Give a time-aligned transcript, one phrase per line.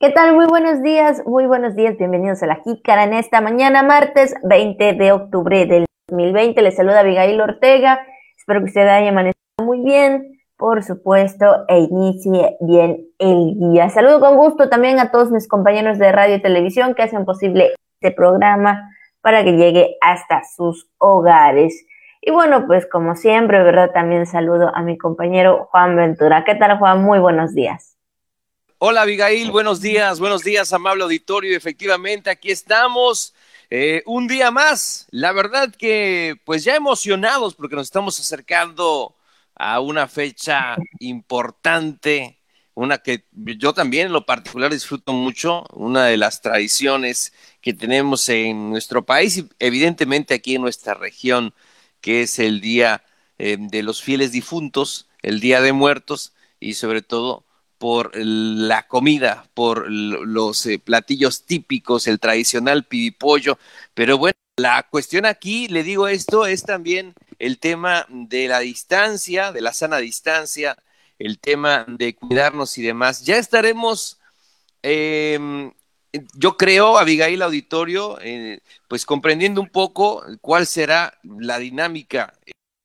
[0.00, 0.32] ¿Qué tal?
[0.32, 4.92] Muy buenos días, muy buenos días, bienvenidos a la Jícara en esta mañana, martes 20
[4.92, 6.62] de octubre del 2020.
[6.62, 8.06] Les saluda Abigail Ortega,
[8.36, 13.90] espero que usted haya amanecido muy bien, por supuesto, e inicie bien el día.
[13.90, 17.72] Saludo con gusto también a todos mis compañeros de radio y televisión que hacen posible
[18.00, 21.86] este programa para que llegue hasta sus hogares.
[22.20, 23.90] Y bueno, pues como siempre, ¿verdad?
[23.92, 26.44] También saludo a mi compañero Juan Ventura.
[26.44, 27.02] ¿Qué tal, Juan?
[27.02, 27.97] Muy buenos días.
[28.80, 31.56] Hola Abigail, buenos días, buenos días, amable auditorio.
[31.56, 33.34] Efectivamente, aquí estamos.
[33.70, 39.16] Eh, un día más, la verdad que pues ya emocionados porque nos estamos acercando
[39.56, 42.38] a una fecha importante,
[42.74, 48.28] una que yo también en lo particular disfruto mucho, una de las tradiciones que tenemos
[48.28, 51.52] en nuestro país y evidentemente aquí en nuestra región,
[52.00, 53.02] que es el Día
[53.38, 57.44] eh, de los Fieles Difuntos, el Día de Muertos y sobre todo
[57.78, 63.58] por la comida, por los eh, platillos típicos, el tradicional pibipollo.
[63.94, 69.52] Pero bueno, la cuestión aquí, le digo esto, es también el tema de la distancia,
[69.52, 70.76] de la sana distancia,
[71.18, 73.24] el tema de cuidarnos y demás.
[73.24, 74.18] Ya estaremos,
[74.82, 75.72] em,
[76.34, 82.34] yo creo, Abigail Auditorio, eh, pues comprendiendo un poco cuál será la dinámica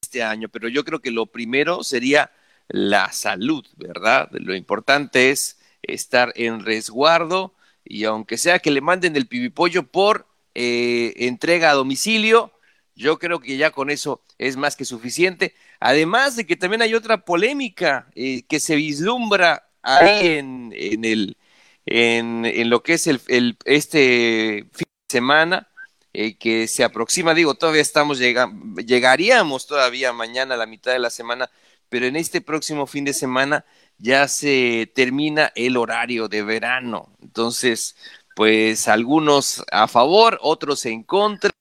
[0.01, 2.31] este año, pero yo creo que lo primero sería
[2.67, 4.29] la salud, ¿verdad?
[4.31, 10.27] Lo importante es estar en resguardo y aunque sea que le manden el pibipollo por
[10.55, 12.51] eh, entrega a domicilio,
[12.95, 15.55] yo creo que ya con eso es más que suficiente.
[15.79, 21.37] Además de que también hay otra polémica eh, que se vislumbra ahí en, en el,
[21.85, 25.67] en, en, lo que es el, este fin de semana,
[26.13, 30.99] eh, que se aproxima, digo, todavía estamos llegando, llegaríamos todavía mañana a la mitad de
[30.99, 31.49] la semana
[31.93, 33.65] pero en este próximo fin de semana
[33.99, 37.15] ya se termina el horario de verano.
[37.21, 37.95] Entonces,
[38.35, 41.51] pues algunos a favor, otros en contra,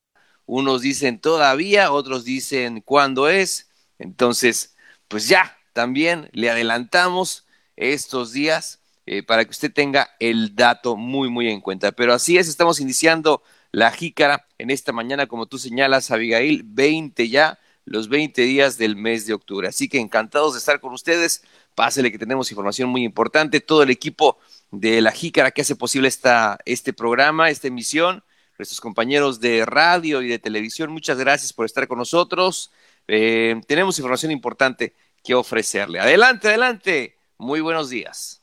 [0.47, 3.69] unos dicen todavía, otros dicen cuándo es.
[3.99, 4.75] Entonces,
[5.07, 7.47] pues ya, también le adelantamos
[7.77, 11.93] estos días eh, para que usted tenga el dato muy, muy en cuenta.
[11.93, 17.29] Pero así es, estamos iniciando la jícara en esta mañana, como tú señalas, Abigail, 20
[17.29, 19.69] ya los 20 días del mes de octubre.
[19.69, 21.45] Así que encantados de estar con ustedes.
[21.75, 23.61] Pásele que tenemos información muy importante.
[23.61, 24.39] Todo el equipo
[24.71, 28.23] de La Jícara que hace posible esta, este programa, esta emisión,
[28.59, 32.73] nuestros compañeros de radio y de televisión, muchas gracias por estar con nosotros.
[33.09, 36.01] Eh, tenemos información importante que ofrecerle.
[36.01, 37.17] Adelante, adelante.
[37.39, 38.43] Muy buenos días.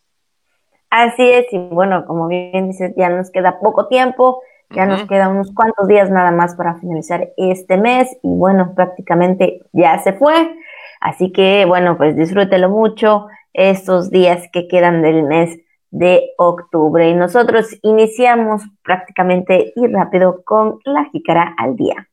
[0.90, 5.32] Así es, y bueno, como bien dices, ya nos queda poco tiempo ya nos quedan
[5.32, 10.56] unos cuantos días nada más para finalizar este mes y bueno, prácticamente ya se fue.
[11.02, 15.60] Así que bueno, pues disfrútelo mucho estos días que quedan del mes
[15.92, 17.10] de octubre.
[17.10, 22.08] Y nosotros iniciamos prácticamente y rápido con la jícara al día.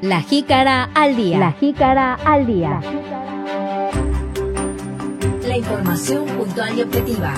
[0.00, 1.38] La jícara al día.
[1.38, 2.80] La jícara al día.
[5.42, 7.34] La información puntual y objetiva.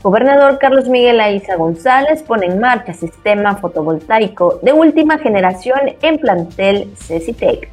[0.00, 6.94] Gobernador Carlos Miguel Aiza González pone en marcha sistema fotovoltaico de última generación en plantel
[6.96, 7.68] CECITEC.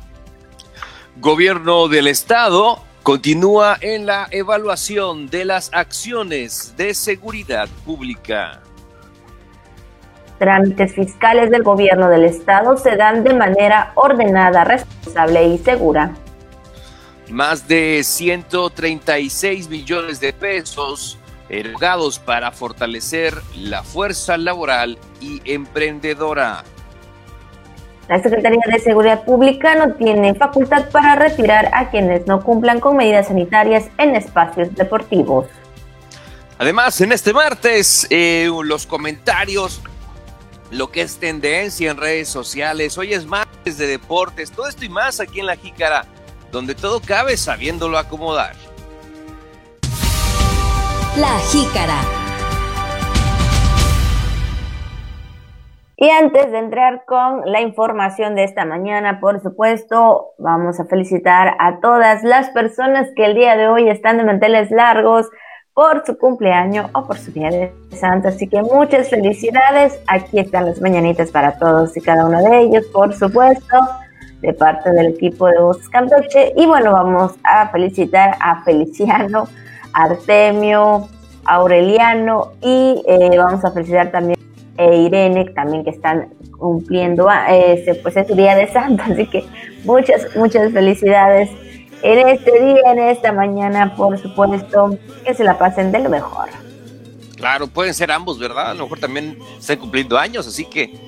[1.17, 8.64] Gobierno del Estado continúa en la evaluación de las acciones de seguridad pública.
[10.39, 16.13] Trámites fiscales del gobierno del Estado se dan de manera ordenada, responsable y segura.
[17.29, 21.17] Más de 136 millones de pesos
[21.49, 26.63] erogados para fortalecer la fuerza laboral y emprendedora.
[28.07, 32.97] La Secretaría de Seguridad Pública no tiene facultad para retirar a quienes no cumplan con
[32.97, 35.47] medidas sanitarias en espacios deportivos.
[36.59, 39.81] Además, en este martes, eh, los comentarios,
[40.71, 44.89] lo que es tendencia en redes sociales, hoy es martes de deportes, todo esto y
[44.89, 46.05] más aquí en La Jícara,
[46.51, 48.55] donde todo cabe sabiéndolo acomodar.
[51.17, 52.01] La Jícara.
[55.97, 61.55] Y antes de entrar con la información de esta mañana, por supuesto, vamos a felicitar
[61.57, 65.29] a todas las personas que el día de hoy están de manteles largos
[65.75, 68.29] por su cumpleaños o por su día de santo.
[68.29, 69.99] Así que muchas felicidades.
[70.07, 73.77] Aquí están las mañanitas para todos y cada uno de ellos, por supuesto,
[74.41, 75.55] de parte del equipo de
[75.91, 76.53] Campeche.
[76.55, 79.49] Y bueno, vamos a felicitar a Feliciano
[79.93, 81.09] Artemio,
[81.43, 84.39] Aureliano y eh, vamos a felicitar también
[84.77, 89.43] a Irene, también que están cumpliendo ese, pues es su día de santo, así que
[89.83, 91.49] muchas, muchas felicidades
[92.03, 96.49] en este día, en esta mañana, por supuesto, que se la pasen de lo mejor.
[97.35, 98.71] Claro, pueden ser ambos, ¿verdad?
[98.71, 100.99] A lo mejor también están cumpliendo años, así que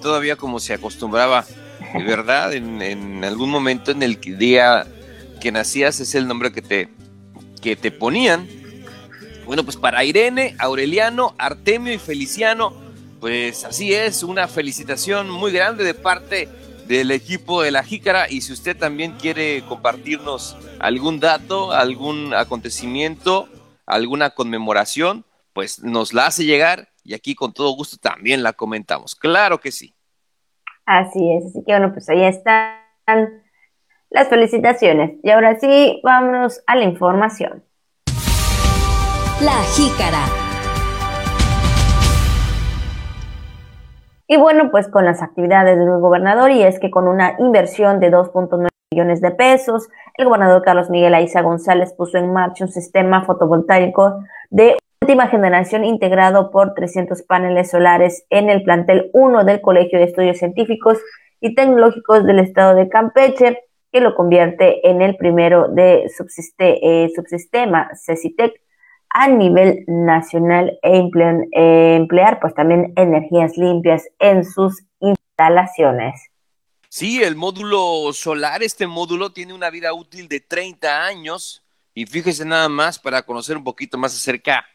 [0.00, 1.44] todavía como se acostumbraba,
[2.06, 2.52] ¿verdad?
[2.52, 4.86] En, en, algún momento en el día
[5.40, 6.88] que nacías es el nombre que te,
[7.60, 8.46] que te ponían.
[9.46, 12.74] Bueno, pues para Irene, Aureliano, Artemio y Feliciano,
[13.20, 16.48] pues así es, una felicitación muy grande de parte
[16.86, 23.48] del equipo de la Jícara y si usted también quiere compartirnos algún dato, algún acontecimiento,
[23.86, 29.14] alguna conmemoración, pues nos la hace llegar y aquí con todo gusto también la comentamos.
[29.14, 29.94] Claro que sí.
[30.84, 32.76] Así es, así que bueno, pues ahí están
[34.10, 35.12] las felicitaciones.
[35.22, 37.64] Y ahora sí, vámonos a la información.
[39.40, 40.51] La Jícara.
[44.32, 48.10] Y bueno, pues con las actividades del gobernador, y es que con una inversión de
[48.10, 53.26] 2.9 millones de pesos, el gobernador Carlos Miguel Aiza González puso en marcha un sistema
[53.26, 59.98] fotovoltaico de última generación integrado por 300 paneles solares en el plantel 1 del Colegio
[59.98, 60.96] de Estudios Científicos
[61.42, 63.58] y Tecnológicos del Estado de Campeche,
[63.92, 68.61] que lo convierte en el primero de subsiste, eh, subsistema CECITEC
[69.14, 71.10] a nivel nacional e
[71.52, 76.14] eh, emplear pues también energías limpias en sus instalaciones.
[76.88, 81.62] Sí, el módulo solar, este módulo tiene una vida útil de 30 años
[81.94, 84.66] y fíjese nada más para conocer un poquito más acerca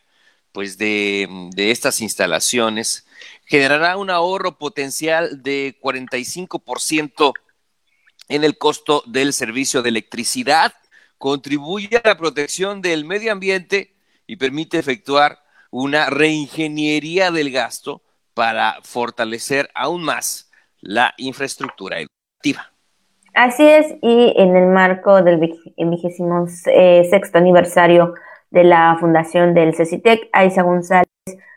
[0.51, 3.05] pues de, de estas instalaciones,
[3.45, 7.33] generará un ahorro potencial de 45%
[8.29, 10.73] en el costo del servicio de electricidad,
[11.17, 13.96] contribuye a la protección del medio ambiente
[14.27, 15.39] y permite efectuar
[15.71, 18.01] una reingeniería del gasto
[18.33, 22.71] para fortalecer aún más la infraestructura educativa.
[23.33, 28.13] Así es, y en el marco del vigésimo eh, sexto aniversario
[28.49, 31.07] de la fundación del CECITEC, Aiza González,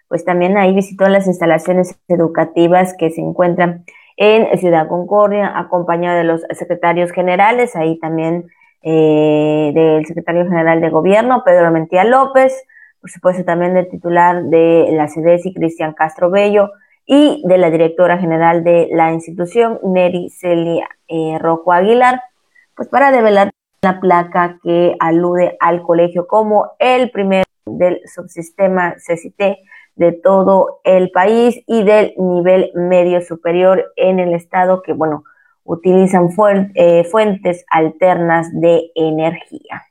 [0.09, 3.85] pues también ahí visitó las instalaciones educativas que se encuentran
[4.17, 8.51] en Ciudad Concordia, acompañado de los secretarios generales, ahí también
[8.83, 12.65] eh, del secretario general de gobierno, Pedro Mentía López,
[13.01, 16.71] por supuesto también del titular de la CDESI, Cristian Castro Bello,
[17.07, 22.23] y de la directora general de la institución, Neri Celia eh, Rojo Aguilar,
[22.77, 23.51] pues para develar
[23.83, 29.59] la placa que alude al colegio como el primero del subsistema CCT
[29.97, 35.25] de todo el país y del nivel medio superior en el estado que, bueno,
[35.65, 36.29] utilizan
[36.75, 39.87] eh, fuentes alternas de energía.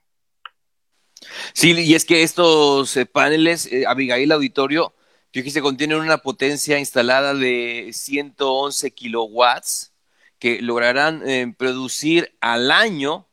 [1.52, 4.94] Sí, y es que estos eh, paneles, eh, Abigail Auditorio,
[5.32, 9.92] fíjese, contienen una potencia instalada de 111 kilowatts
[10.38, 11.22] que lograrán
[11.58, 13.26] producir al año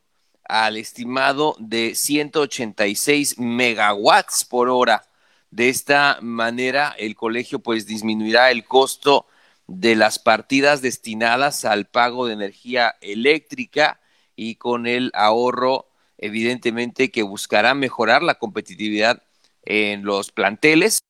[0.44, 5.08] al estimado de 186 megawatts por hora
[5.50, 9.26] de esta manera, el colegio pues disminuirá el costo
[9.68, 14.00] de las partidas destinadas al pago de energía eléctrica
[14.34, 19.22] y con el ahorro, evidentemente, que buscará mejorar la competitividad
[19.62, 21.00] en los planteles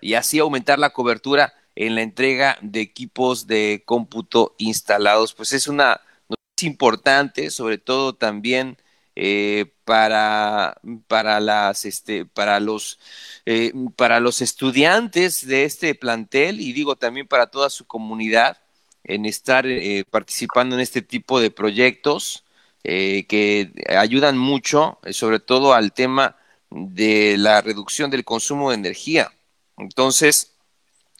[0.00, 5.32] y así aumentar la cobertura en la entrega de equipos de cómputo instalados.
[5.32, 8.78] Pues es una noticia importante, sobre todo también
[9.20, 13.00] eh, para, para, las, este, para, los,
[13.46, 18.58] eh, para los estudiantes de este plantel y digo también para toda su comunidad
[19.02, 22.44] en estar eh, participando en este tipo de proyectos
[22.84, 26.36] que ayudan mucho, sobre todo al tema
[26.70, 29.32] de la reducción del consumo de energía.
[29.76, 30.54] Entonces,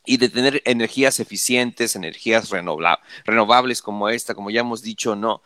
[0.06, 2.50] y de tener energías eficientes, energías
[3.24, 5.42] renovables como esta, como ya hemos dicho, no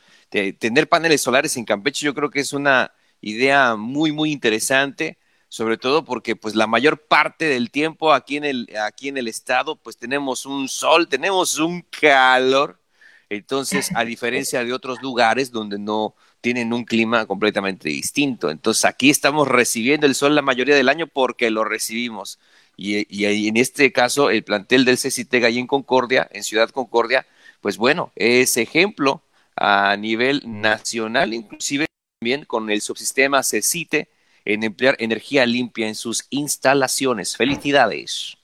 [0.58, 5.76] tener paneles solares en Campeche yo creo que es una idea muy, muy interesante, sobre
[5.76, 9.76] todo porque pues la mayor parte del tiempo aquí en el, aquí en el estado
[9.76, 12.80] pues tenemos un sol, tenemos un calor,
[13.28, 19.10] entonces a diferencia de otros lugares donde no tienen un clima completamente distinto, entonces aquí
[19.10, 22.38] estamos recibiendo el sol la mayoría del año porque lo recibimos.
[22.76, 27.26] Y, y en este caso, el plantel del CCT ahí en Concordia, en Ciudad Concordia,
[27.60, 29.22] pues bueno, es ejemplo
[29.56, 31.86] a nivel nacional, inclusive
[32.18, 34.08] también con el subsistema CECITE
[34.44, 37.36] en emplear energía limpia en sus instalaciones.
[37.36, 38.36] Felicidades.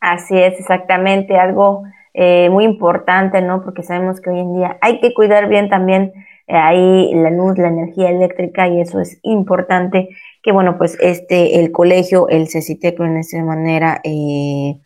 [0.00, 3.62] Así es, exactamente, algo eh, muy importante, ¿no?
[3.62, 6.12] Porque sabemos que hoy en día hay que cuidar bien también
[6.46, 10.10] eh, ahí la luz, la energía eléctrica y eso es importante
[10.42, 14.76] que bueno, pues este, el colegio, el CECITEC en esta manera eh,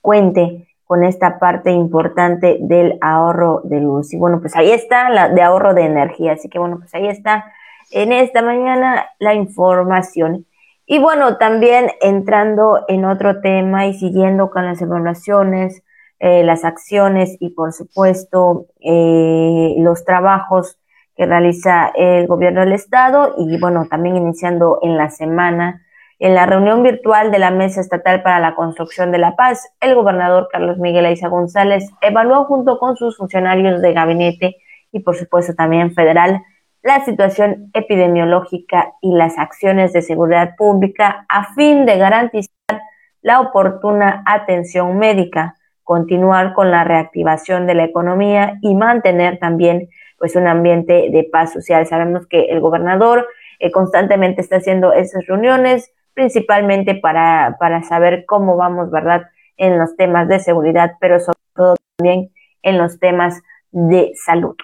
[0.00, 4.14] cuente con esta parte importante del ahorro de luz.
[4.14, 6.32] Y bueno, pues ahí está la de ahorro de energía.
[6.32, 7.52] Así que bueno, pues ahí está
[7.90, 10.46] en esta mañana la información.
[10.86, 15.82] Y bueno, también entrando en otro tema y siguiendo con las evaluaciones,
[16.20, 20.78] eh, las acciones y por supuesto eh, los trabajos
[21.16, 25.82] que realiza el gobierno del estado y bueno, también iniciando en la semana
[26.18, 29.94] en la reunión virtual de la Mesa Estatal para la Construcción de la Paz, el
[29.94, 34.56] gobernador Carlos Miguel Aiza González evaluó junto con sus funcionarios de gabinete
[34.92, 36.42] y por supuesto también federal
[36.82, 42.80] la situación epidemiológica y las acciones de seguridad pública a fin de garantizar
[43.20, 50.36] la oportuna atención médica, continuar con la reactivación de la economía y mantener también pues
[50.36, 51.86] un ambiente de paz social.
[51.86, 53.26] Sabemos que el gobernador
[53.58, 59.96] eh, constantemente está haciendo esas reuniones, principalmente para, para saber cómo vamos, ¿verdad?, en los
[59.96, 62.32] temas de seguridad, pero sobre todo también
[62.62, 64.56] en los temas de salud.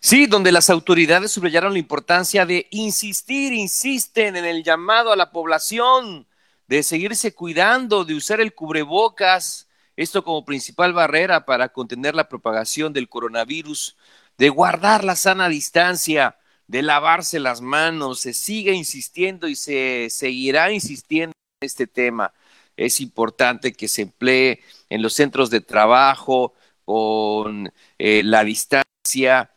[0.00, 5.30] Sí, donde las autoridades subrayaron la importancia de insistir, insisten en el llamado a la
[5.30, 6.26] población
[6.66, 12.94] de seguirse cuidando, de usar el cubrebocas, esto como principal barrera para contener la propagación
[12.94, 13.96] del coronavirus,
[14.38, 16.36] de guardar la sana distancia,
[16.72, 22.32] de lavarse las manos, se sigue insistiendo y se seguirá insistiendo en este tema.
[22.78, 26.54] Es importante que se emplee en los centros de trabajo
[26.86, 29.50] con eh, la distancia,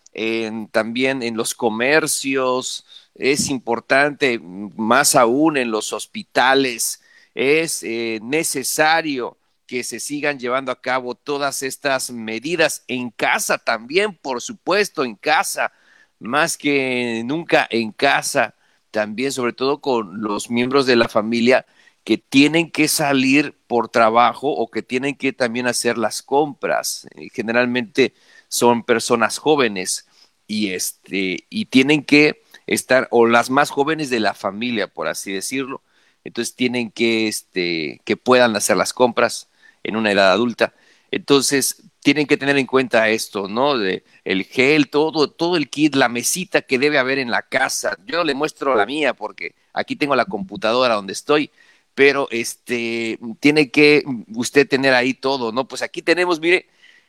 [0.72, 7.02] también en los comercios, es importante, más aún en los hospitales,
[7.34, 14.18] es eh, necesario que se sigan llevando a cabo todas estas medidas en casa también,
[14.18, 15.72] por supuesto, en casa,
[16.28, 18.56] más que nunca en casa,
[18.92, 21.66] también sobre todo con los miembros de la familia
[22.04, 27.08] que tienen que salir por trabajo o que tienen que también hacer las compras.
[27.16, 28.14] Eh, generalmente
[28.48, 30.08] son personas jóvenes
[30.48, 35.34] y este y tienen que estar o las más jóvenes de la familia, por así
[35.34, 35.82] decirlo.
[36.24, 39.50] Entonces tienen que este que puedan hacer las compras
[39.84, 40.74] en una edad adulta.
[41.12, 43.80] Entonces, tienen que tener en cuenta esto, ¿no?
[43.80, 47.98] De el gel, todo, todo el kit, la mesita que debe haber en la casa.
[48.06, 51.50] Yo le muestro la mía porque aquí tengo la computadora donde estoy,
[51.96, 54.04] pero este tiene que
[54.36, 55.68] usted tener ahí todo, ¿no?
[55.68, 56.68] Pues aquí tenemos, mire,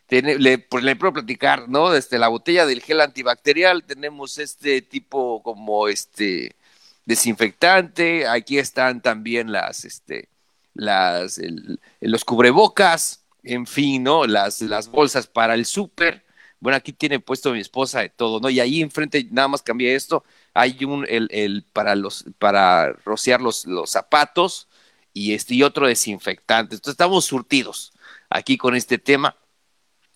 [0.08, 1.90] le, pues le puedo platicar, ¿no?
[1.90, 6.56] Desde la botella del gel antibacterial tenemos este tipo como este
[7.04, 10.30] desinfectante, aquí están también las este
[10.72, 11.38] las
[12.00, 14.26] los cubrebocas, en fin, ¿no?
[14.26, 16.24] Las, las bolsas para el súper.
[16.60, 18.50] Bueno, aquí tiene puesto mi esposa de todo, ¿no?
[18.50, 20.24] Y ahí enfrente, nada más cambié esto,
[20.54, 24.68] hay un, el, el para los, para rociar los, los zapatos
[25.12, 26.74] y este, y otro desinfectante.
[26.76, 27.92] Entonces estamos surtidos
[28.30, 29.36] aquí con este tema.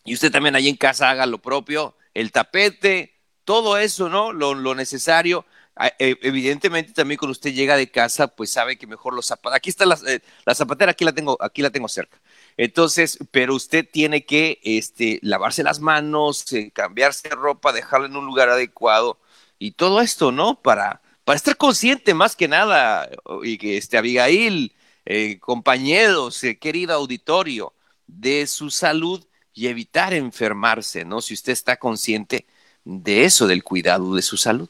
[0.04, 4.32] Y usted también ahí en casa haga lo propio, el tapete, todo eso, ¿no?
[4.32, 5.46] Lo, lo necesario
[5.82, 9.56] Ah, e, evidentemente también cuando usted llega de casa, pues sabe que mejor los zapatos.
[9.56, 12.20] Aquí está la, eh, la, zapatera, aquí la tengo, aquí la tengo cerca.
[12.56, 18.16] Entonces, pero usted tiene que este, lavarse las manos, eh, cambiarse de ropa, dejarla en
[18.16, 19.18] un lugar adecuado
[19.58, 20.60] y todo esto, ¿no?
[20.60, 23.08] Para, para estar consciente más que nada
[23.42, 24.74] y que este Abigail,
[25.06, 27.72] eh, compañeros, querido auditorio,
[28.06, 31.20] de su salud y evitar enfermarse, ¿no?
[31.20, 32.46] Si usted está consciente
[32.84, 34.68] de eso, del cuidado de su salud.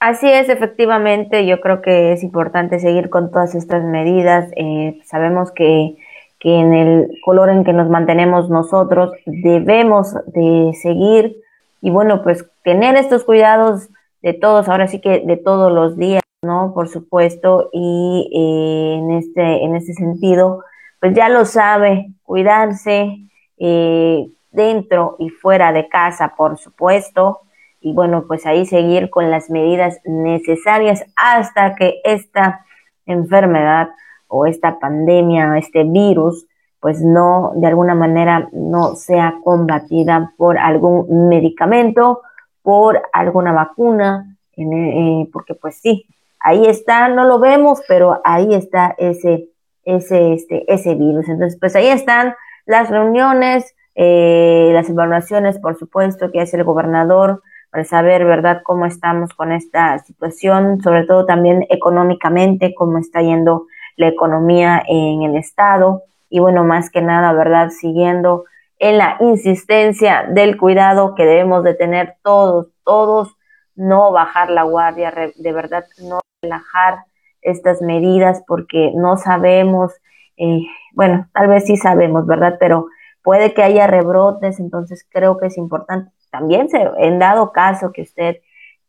[0.00, 4.50] Así es, efectivamente, yo creo que es importante seguir con todas estas medidas.
[4.56, 5.96] Eh, sabemos que,
[6.42, 11.36] que, en el color en que nos mantenemos nosotros debemos de seguir
[11.80, 13.88] y bueno, pues tener estos cuidados
[14.22, 16.72] de todos, ahora sí que de todos los días, ¿no?
[16.74, 20.64] Por supuesto, y eh, en, este, en este sentido,
[21.00, 23.18] pues ya lo sabe, cuidarse
[23.58, 27.40] eh, dentro y fuera de casa, por supuesto
[27.82, 32.64] y bueno, pues ahí seguir con las medidas necesarias hasta que esta
[33.06, 33.88] enfermedad
[34.32, 36.46] o esta pandemia, este virus,
[36.80, 42.22] pues no, de alguna manera no sea combatida por algún medicamento,
[42.62, 46.06] por alguna vacuna, eh, porque pues sí,
[46.40, 49.50] ahí está, no lo vemos, pero ahí está ese,
[49.84, 51.28] ese, este, ese virus.
[51.28, 52.34] Entonces, pues ahí están
[52.64, 58.86] las reuniones, eh, las evaluaciones, por supuesto, que hace el gobernador para saber, ¿verdad?, cómo
[58.86, 65.36] estamos con esta situación, sobre todo también económicamente, cómo está yendo la economía en el
[65.36, 68.44] Estado y bueno, más que nada, ¿verdad?, siguiendo
[68.78, 73.36] en la insistencia del cuidado que debemos de tener todos, todos,
[73.76, 77.04] no bajar la guardia, de verdad, no relajar
[77.42, 79.92] estas medidas porque no sabemos,
[80.36, 80.62] eh,
[80.94, 82.56] bueno, tal vez sí sabemos, ¿verdad?
[82.58, 82.86] Pero
[83.22, 86.10] puede que haya rebrotes, entonces creo que es importante.
[86.30, 88.38] También se, en dado caso que usted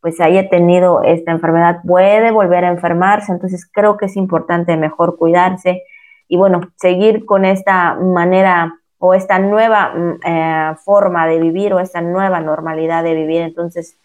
[0.04, 5.16] pues haya tenido esta enfermedad, puede volver a enfermarse, entonces creo que es importante mejor
[5.16, 5.82] cuidarse
[6.28, 11.80] y bueno, seguir con esta manera o esta nueva mm, eh, forma de vivir o
[11.80, 13.40] esta nueva normalidad de vivir.
[13.40, 13.96] Entonces,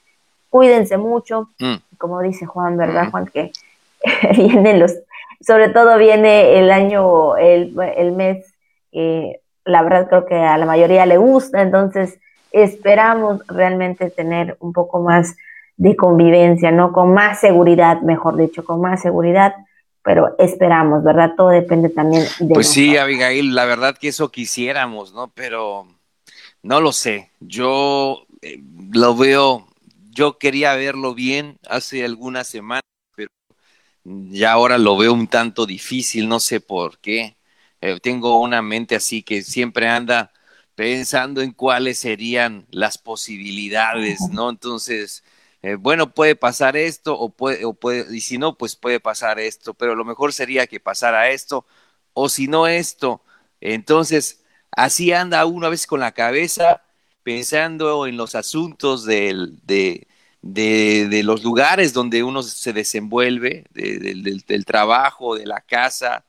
[0.49, 1.97] cuídense mucho, mm.
[1.97, 3.25] como dice Juan, ¿verdad, Juan?
[3.25, 3.51] Que
[4.37, 4.95] vienen los,
[5.41, 8.53] sobre todo viene el año, el, el mes,
[8.93, 12.21] eh, la verdad creo que a la mayoría le gusta, entonces
[12.53, 15.35] esperamos realmente tener un poco más
[15.79, 16.91] de convivencia, ¿no?
[16.91, 19.55] Con más seguridad, mejor dicho, con más seguridad,
[20.03, 21.31] pero esperamos, ¿verdad?
[21.37, 22.53] Todo depende también de...
[22.53, 25.31] Pues sí, Abigail, la verdad que eso quisiéramos, ¿no?
[25.33, 25.87] Pero
[26.63, 29.67] no lo sé, yo eh, lo veo,
[30.11, 32.83] yo quería verlo bien hace algunas semanas,
[33.15, 33.29] pero
[34.03, 37.37] ya ahora lo veo un tanto difícil, no sé por qué.
[37.79, 40.33] Eh, tengo una mente así que siempre anda
[40.75, 44.49] pensando en cuáles serían las posibilidades, ¿no?
[44.49, 45.23] Entonces,
[45.61, 49.39] eh, bueno, puede pasar esto o puede, o puede, y si no, pues puede pasar
[49.39, 51.65] esto, pero lo mejor sería que pasara esto
[52.13, 53.23] o si no esto.
[53.61, 56.83] Entonces, así anda uno a veces con la cabeza
[57.23, 60.07] pensando en los asuntos del, de,
[60.41, 66.25] de, los lugares donde uno se desenvuelve, del, del trabajo, de la casa,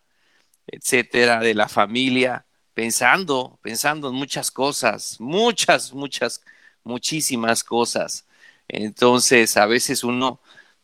[0.67, 6.43] etcétera, de la familia, pensando, pensando en muchas cosas, muchas, muchas,
[6.85, 8.27] muchísimas cosas.
[8.73, 10.41] Entonces, a veces uno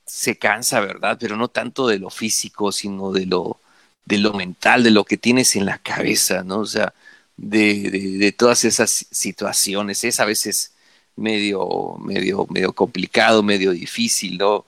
[0.06, 1.18] se cansa, ¿verdad?
[1.20, 3.60] Pero no tanto de lo físico, sino de lo,
[4.04, 6.60] de lo mental, de lo que tienes en la cabeza, ¿no?
[6.60, 6.94] O sea,
[7.36, 10.04] de, de, todas esas situaciones.
[10.04, 10.74] Es a veces
[11.16, 14.66] medio, medio, medio complicado, medio difícil, ¿no?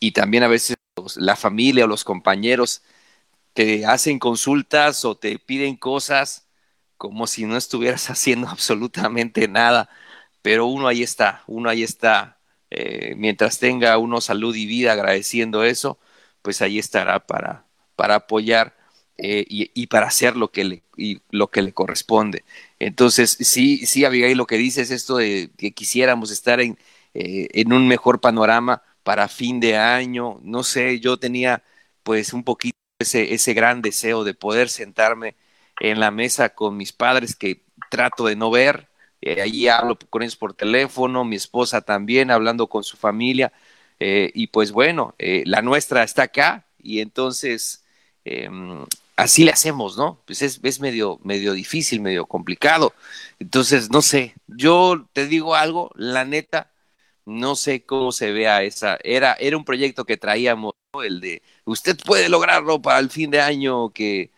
[0.00, 0.76] Y también a veces
[1.16, 2.82] la familia o los compañeros
[3.54, 6.46] te hacen consultas o te piden cosas
[6.98, 9.88] como si no estuvieras haciendo absolutamente nada,
[10.42, 12.35] pero uno ahí está, uno ahí está
[12.76, 15.98] eh, mientras tenga uno salud y vida agradeciendo eso,
[16.42, 17.64] pues ahí estará para,
[17.96, 18.76] para apoyar
[19.18, 22.44] eh, y, para hacer lo que le, y lo que le corresponde.
[22.78, 26.78] Entonces, sí, sí, Abigail, lo que dice es esto de que quisiéramos estar en,
[27.14, 30.38] eh, en un mejor panorama para fin de año.
[30.42, 31.62] No sé, yo tenía
[32.02, 35.36] pues un poquito ese, ese gran deseo de poder sentarme
[35.80, 38.88] en la mesa con mis padres que trato de no ver,
[39.26, 43.52] eh, allí hablo con ellos por teléfono, mi esposa también hablando con su familia.
[43.98, 47.84] Eh, y pues bueno, eh, la nuestra está acá y entonces
[48.24, 48.84] em,
[49.16, 50.22] así le hacemos, ¿no?
[50.26, 52.94] Pues es, es, medio, medio difícil, medio complicado.
[53.40, 56.70] Entonces, no sé, yo te digo algo, la neta,
[57.24, 58.96] no sé cómo se vea esa.
[59.02, 63.40] Era, era un proyecto que traíamos, el de usted puede lograrlo para el fin de
[63.40, 64.30] año, que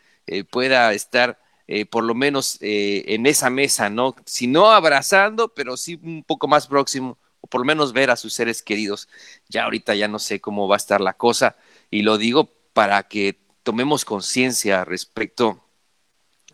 [0.50, 4.16] pueda estar eh, por lo menos eh, en esa mesa, ¿no?
[4.24, 8.16] Si no abrazando, pero sí un poco más próximo, o por lo menos ver a
[8.16, 9.06] sus seres queridos.
[9.50, 11.56] Ya ahorita ya no sé cómo va a estar la cosa,
[11.90, 15.62] y lo digo para que tomemos conciencia respecto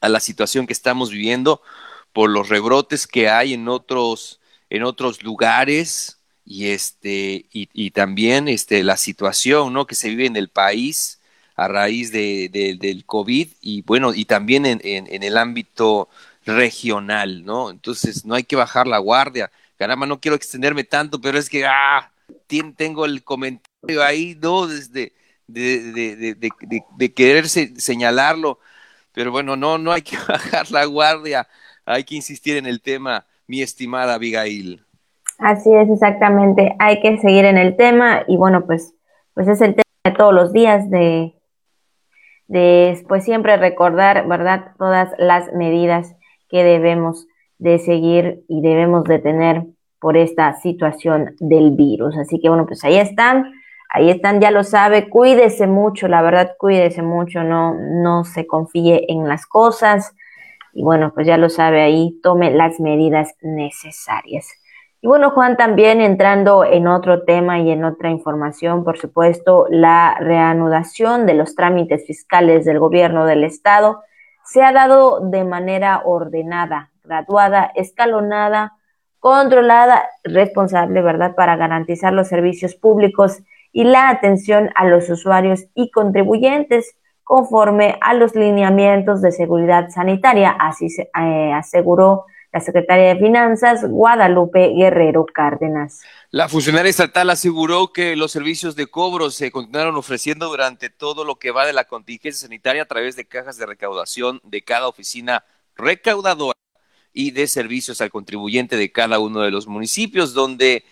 [0.00, 1.62] a la situación que estamos viviendo
[2.12, 8.48] por los rebrotes que hay en otros, en otros lugares y este y, y también
[8.48, 9.86] este la situación ¿no?
[9.86, 11.20] que se vive en el país
[11.56, 12.48] a raíz de,
[12.80, 16.08] del COVID y bueno, y también en, en, el ámbito
[16.44, 17.70] regional, ¿no?
[17.70, 19.50] Entonces no hay que bajar la guardia.
[19.76, 22.10] Caramba, no quiero extenderme tanto, pero es que, ah,
[22.76, 24.66] tengo el comentario ahí, ¿no?
[24.66, 25.12] Desde
[25.46, 28.58] de, de, de, de, querer señalarlo,
[29.12, 31.46] pero bueno, no, no hay que bajar la guardia,
[31.84, 34.82] hay que insistir en el tema, mi estimada Abigail.
[35.38, 38.94] Así es, exactamente, hay que seguir en el tema y bueno, pues,
[39.34, 41.33] pues es el tema de todos los días de,
[42.46, 44.72] de pues siempre recordar, ¿verdad?
[44.78, 46.14] Todas las medidas
[46.48, 47.26] que debemos
[47.58, 49.64] de seguir y debemos de tener
[50.00, 52.16] por esta situación del virus.
[52.16, 53.52] Así que bueno, pues ahí están,
[53.88, 59.06] ahí están, ya lo sabe, cuídese mucho, la verdad, cuídese mucho, no, no se confíe
[59.08, 60.14] en las cosas
[60.74, 64.48] y bueno, pues ya lo sabe ahí, tome las medidas necesarias.
[65.04, 70.16] Y bueno, Juan, también entrando en otro tema y en otra información, por supuesto, la
[70.18, 74.00] reanudación de los trámites fiscales del gobierno del estado
[74.46, 78.78] se ha dado de manera ordenada, graduada, escalonada,
[79.20, 85.90] controlada, responsable, ¿verdad?, para garantizar los servicios públicos y la atención a los usuarios y
[85.90, 93.20] contribuyentes conforme a los lineamientos de seguridad sanitaria, así se eh, aseguró la secretaria de
[93.20, 96.02] Finanzas, Guadalupe Guerrero Cárdenas.
[96.30, 101.40] La funcionaria estatal aseguró que los servicios de cobro se continuaron ofreciendo durante todo lo
[101.40, 105.44] que va de la contingencia sanitaria a través de cajas de recaudación de cada oficina
[105.74, 106.56] recaudadora
[107.12, 110.84] y de servicios al contribuyente de cada uno de los municipios, donde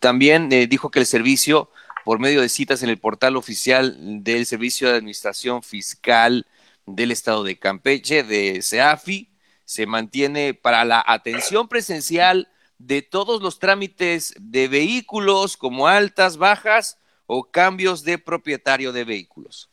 [0.00, 1.70] también eh, dijo que el servicio
[2.04, 6.46] por medio de citas en el portal oficial del Servicio de Administración Fiscal
[6.84, 9.30] del Estado de Campeche, de SEAFI,
[9.68, 16.98] se mantiene para la atención presencial de todos los trámites de vehículos como altas, bajas
[17.26, 19.70] o cambios de propietario de vehículos.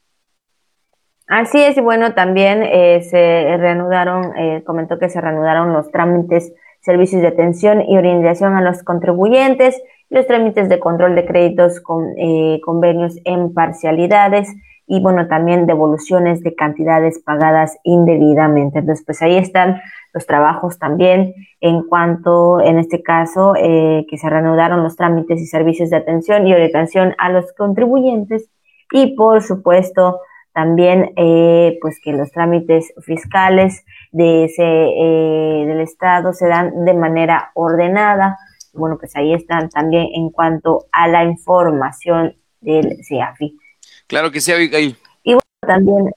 [1.27, 6.51] Así es, y bueno, también eh, se reanudaron, eh, comentó que se reanudaron los trámites,
[6.81, 12.13] servicios de atención y orientación a los contribuyentes, los trámites de control de créditos con
[12.17, 14.49] eh, convenios en parcialidades
[14.87, 18.79] y bueno, también devoluciones de cantidades pagadas indebidamente.
[18.79, 19.81] Entonces, pues ahí están
[20.13, 25.45] los trabajos también en cuanto, en este caso, eh, que se reanudaron los trámites y
[25.47, 28.49] servicios de atención y orientación a los contribuyentes
[28.91, 30.19] y por supuesto
[30.53, 37.51] también eh, pues que los trámites fiscales de ese, del Estado se dan de manera
[37.55, 38.37] ordenada
[38.75, 43.57] bueno, pues ahí están también en cuanto a la información del CIAFI.
[44.07, 44.97] Claro que sí, Abigail.
[45.23, 46.11] Y bueno, también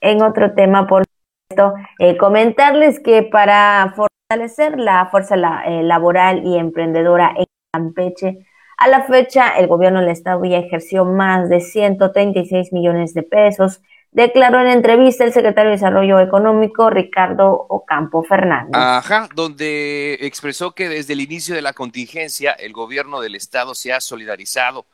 [0.00, 6.58] en otro tema, por supuesto, eh, comentarles que para fortalecer la fuerza eh, laboral y
[6.58, 8.46] emprendedora en Campeche,
[8.78, 13.80] a la fecha, el gobierno del estado ya ejerció más de 136 millones de pesos
[14.16, 18.72] declaró en entrevista el secretario de Desarrollo Económico, Ricardo Ocampo Fernández.
[18.72, 23.92] Ajá, donde expresó que desde el inicio de la contingencia el gobierno del estado se
[23.92, 24.86] ha solidarizado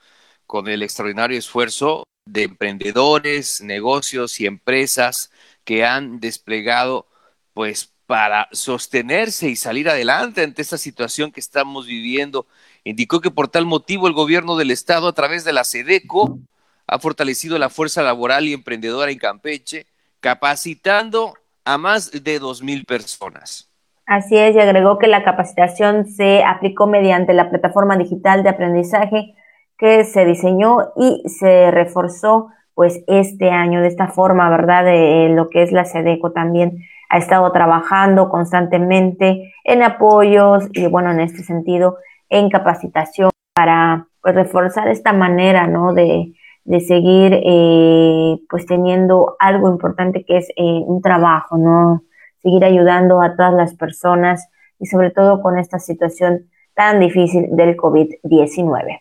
[0.47, 5.31] con el extraordinario esfuerzo de emprendedores, negocios y empresas
[5.65, 7.07] que han desplegado
[7.55, 12.47] pues para sostenerse y salir adelante ante esta situación que estamos viviendo.
[12.85, 16.39] Indicó que por tal motivo el gobierno del estado a través de la SEDECO
[16.87, 19.87] ha fortalecido la fuerza laboral y emprendedora en Campeche,
[20.21, 23.71] capacitando a más de dos mil personas.
[24.05, 29.35] Así es, y agregó que la capacitación se aplicó mediante la plataforma digital de aprendizaje
[29.83, 34.85] que se diseñó y se reforzó pues este año de esta forma, ¿verdad?
[34.85, 36.79] De lo que es la SEDECO también
[37.11, 41.97] ha estado trabajando constantemente en apoyos y bueno, en este sentido,
[42.29, 45.95] en capacitación para pues, reforzar esta manera, ¿no?
[45.95, 52.05] De, de seguir eh, pues teniendo algo importante que es eh, un trabajo, ¿no?
[52.41, 57.77] Seguir ayudando a todas las personas y sobre todo con esta situación tan difícil del
[57.77, 59.01] COVID-19.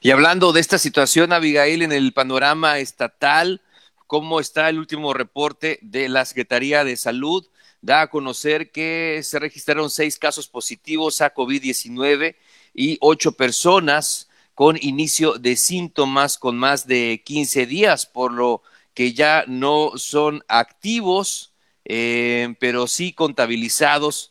[0.00, 3.62] Y hablando de esta situación, Abigail, en el panorama estatal,
[4.06, 7.46] ¿cómo está el último reporte de la Secretaría de Salud?
[7.80, 12.36] Da a conocer que se registraron seis casos positivos a COVID-19
[12.74, 18.62] y ocho personas con inicio de síntomas con más de 15 días, por lo
[18.94, 21.52] que ya no son activos,
[21.84, 24.30] eh, pero sí contabilizados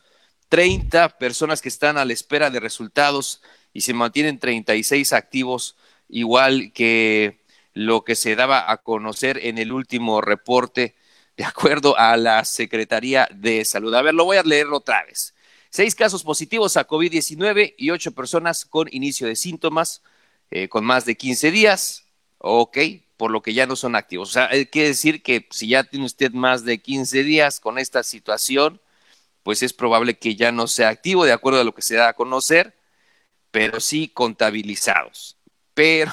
[0.49, 3.41] 30 personas que están a la espera de resultados
[3.73, 5.75] y se mantienen 36 activos,
[6.09, 7.41] igual que
[7.73, 10.95] lo que se daba a conocer en el último reporte,
[11.37, 13.93] de acuerdo a la Secretaría de Salud.
[13.95, 15.33] A ver, lo voy a leer otra vez.
[15.69, 20.03] Seis casos positivos a COVID-19 y ocho personas con inicio de síntomas
[20.51, 22.05] eh, con más de 15 días,
[22.37, 22.77] ok,
[23.17, 24.29] por lo que ya no son activos.
[24.29, 28.03] O sea, quiere decir que si ya tiene usted más de 15 días con esta
[28.03, 28.79] situación,
[29.41, 32.09] pues es probable que ya no sea activo, de acuerdo a lo que se da
[32.09, 32.75] a conocer,
[33.53, 35.37] pero sí contabilizados.
[35.73, 36.11] Pero,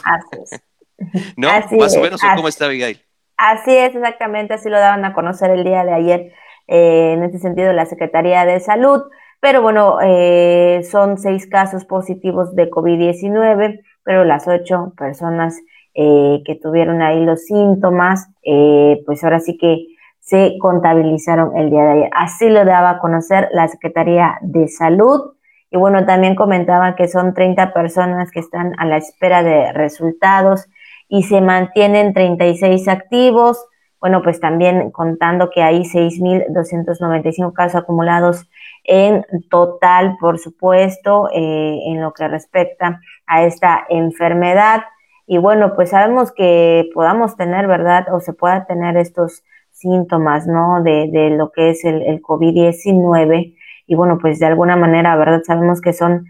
[1.36, 1.48] ¿no?
[1.48, 3.00] Más o menos, ¿cómo está Abigail?
[3.36, 6.32] Así es, exactamente, así lo daban a conocer el día de ayer,
[6.68, 9.02] eh, en este sentido, la Secretaría de Salud.
[9.40, 15.60] Pero bueno, eh, son seis casos positivos de COVID-19 pero las ocho personas
[15.94, 19.86] eh, que tuvieron ahí los síntomas, eh, pues ahora sí que
[20.20, 22.10] se contabilizaron el día de ayer.
[22.12, 25.32] Así lo daba a conocer la Secretaría de Salud.
[25.70, 30.66] Y bueno, también comentaba que son 30 personas que están a la espera de resultados
[31.08, 33.64] y se mantienen 36 activos.
[34.00, 38.48] Bueno, pues también contando que hay 6.295 casos acumulados
[38.84, 44.82] en total, por supuesto, eh, en lo que respecta a esta enfermedad.
[45.26, 48.06] Y bueno, pues sabemos que podamos tener, ¿verdad?
[48.12, 50.82] O se pueda tener estos síntomas, ¿no?
[50.82, 53.54] De, de lo que es el, el COVID-19.
[53.90, 55.42] Y bueno, pues de alguna manera, ¿verdad?
[55.44, 56.26] Sabemos que son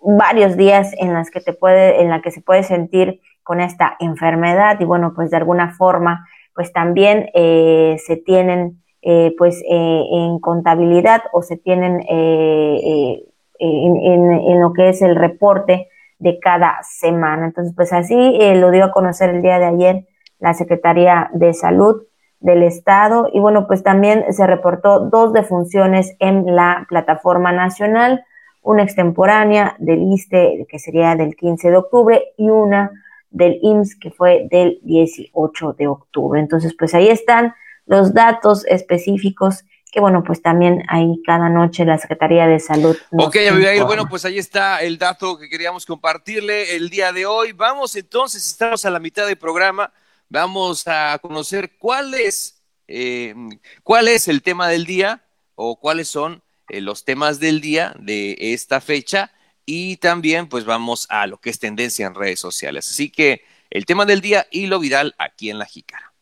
[0.00, 3.96] varios días en las que te puede, en la que se puede sentir con esta
[3.98, 4.78] enfermedad.
[4.78, 10.38] Y bueno, pues de alguna forma, pues también eh, se tienen eh, pues eh, en
[10.38, 13.24] contabilidad o se tienen en,
[13.58, 15.88] en, lo que es el reporte
[16.20, 17.46] de cada semana.
[17.46, 20.06] Entonces, pues así lo dio a conocer el día de ayer
[20.38, 22.04] la Secretaría de Salud
[22.40, 28.24] del Estado y bueno, pues también se reportó dos defunciones en la plataforma nacional,
[28.62, 32.90] una extemporánea del ISTE que sería del 15 de octubre y una
[33.30, 36.40] del IMSS que fue del 18 de octubre.
[36.40, 37.54] Entonces, pues ahí están
[37.86, 42.96] los datos específicos que bueno, pues también ahí cada noche la Secretaría de Salud.
[43.10, 47.52] ok, Abigail, bueno, pues ahí está el dato que queríamos compartirle el día de hoy.
[47.52, 49.92] Vamos entonces, estamos a la mitad del programa
[50.30, 53.34] vamos a conocer cuál es, eh,
[53.82, 55.22] cuál es el tema del día
[55.54, 59.32] o cuáles son eh, los temas del día de esta fecha
[59.66, 62.88] y también pues vamos a lo que es tendencia en redes sociales.
[62.88, 66.14] Así que el tema del día y lo viral aquí en La Jícara.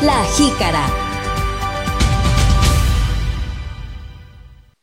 [0.00, 1.05] La Jícara.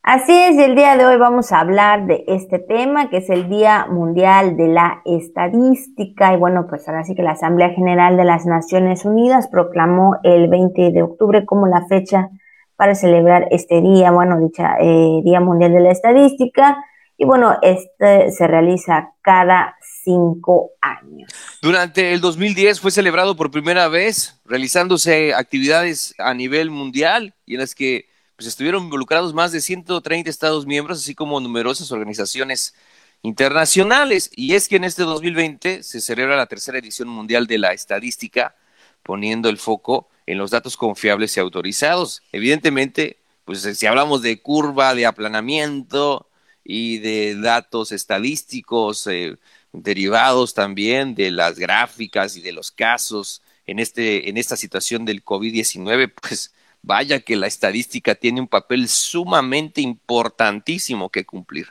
[0.06, 3.48] Así es, el día de hoy vamos a hablar de este tema, que es el
[3.48, 6.34] Día Mundial de la Estadística.
[6.34, 10.50] Y bueno, pues ahora sí que la Asamblea General de las Naciones Unidas proclamó el
[10.50, 12.28] 20 de octubre como la fecha
[12.76, 16.84] para celebrar este día, bueno, dicha eh, Día Mundial de la Estadística.
[17.16, 21.32] Y bueno, este se realiza cada cinco años.
[21.62, 27.62] Durante el 2010 fue celebrado por primera vez, realizándose actividades a nivel mundial y en
[27.62, 28.12] las que
[28.44, 32.76] pues estuvieron involucrados más de 130 Estados miembros, así como numerosas organizaciones
[33.22, 34.30] internacionales.
[34.36, 38.54] Y es que en este 2020 se celebra la tercera edición mundial de la estadística,
[39.02, 42.22] poniendo el foco en los datos confiables y autorizados.
[42.34, 46.28] Evidentemente, pues si hablamos de curva de aplanamiento
[46.66, 49.38] y de datos estadísticos eh,
[49.72, 55.24] derivados también de las gráficas y de los casos en, este, en esta situación del
[55.24, 56.53] COVID-19, pues
[56.84, 61.68] vaya que la estadística tiene un papel sumamente importantísimo que cumplir.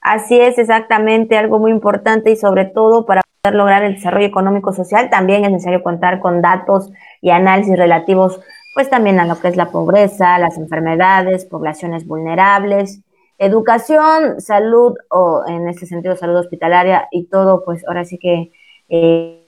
[0.00, 4.74] Así es, exactamente, algo muy importante y sobre todo para poder lograr el desarrollo económico
[4.74, 6.90] social también es necesario contar con datos
[7.22, 8.38] y análisis relativos
[8.74, 13.00] pues también a lo que es la pobreza, las enfermedades, poblaciones vulnerables,
[13.38, 18.50] educación, salud o en este sentido salud hospitalaria y todo pues ahora sí que
[18.88, 19.46] eh,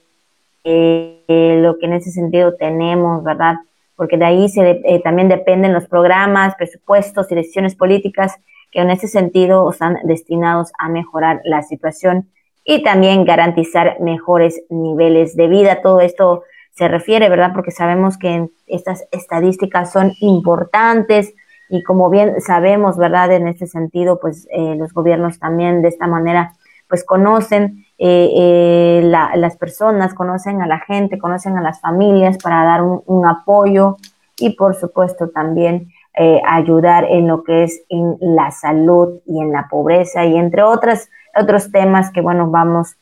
[0.63, 3.57] eh, lo que en ese sentido tenemos, ¿verdad?
[3.97, 8.35] Porque de ahí se eh, también dependen los programas, presupuestos y decisiones políticas
[8.71, 12.29] que en ese sentido están destinados a mejorar la situación
[12.63, 15.81] y también garantizar mejores niveles de vida.
[15.81, 17.51] Todo esto se refiere, ¿verdad?
[17.53, 21.33] Porque sabemos que estas estadísticas son importantes
[21.69, 23.31] y como bien sabemos, ¿verdad?
[23.31, 26.53] En este sentido, pues eh, los gobiernos también de esta manera
[26.87, 32.63] pues conocen eh, eh, las personas, conocen a la gente, conocen a las familias para
[32.63, 33.97] dar un, apoyo
[34.37, 39.51] y por supuesto también eh, ayudar en lo que es en la salud y en
[39.51, 42.97] la pobreza y entre otras, otros temas que bueno vamos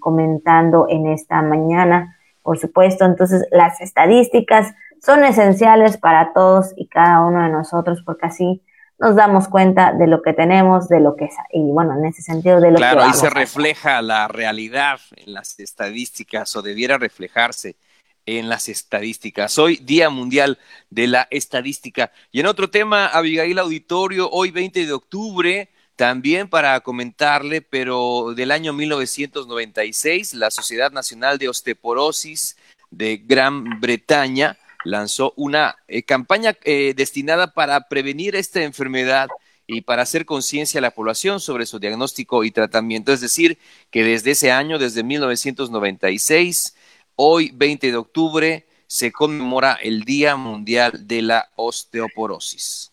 [0.00, 2.16] comentando en esta mañana.
[2.42, 8.26] Por supuesto, entonces las estadísticas son esenciales para todos y cada uno de nosotros porque
[8.26, 8.62] así
[8.98, 12.22] nos damos cuenta de lo que tenemos, de lo que es, y bueno, en ese
[12.22, 16.62] sentido de lo claro, que Claro, ahí se refleja la realidad en las estadísticas o
[16.62, 17.76] debiera reflejarse
[18.24, 19.58] en las estadísticas.
[19.58, 20.58] Hoy Día Mundial
[20.90, 22.10] de la Estadística.
[22.32, 28.50] Y en otro tema, Abigail Auditorio, hoy 20 de octubre, también para comentarle, pero del
[28.50, 32.56] año 1996, la Sociedad Nacional de Osteoporosis
[32.90, 39.28] de Gran Bretaña lanzó una eh, campaña eh, destinada para prevenir esta enfermedad
[39.66, 43.12] y para hacer conciencia a la población sobre su diagnóstico y tratamiento.
[43.12, 43.58] Es decir,
[43.90, 46.76] que desde ese año, desde 1996,
[47.16, 52.92] hoy 20 de octubre, se conmemora el Día Mundial de la Osteoporosis.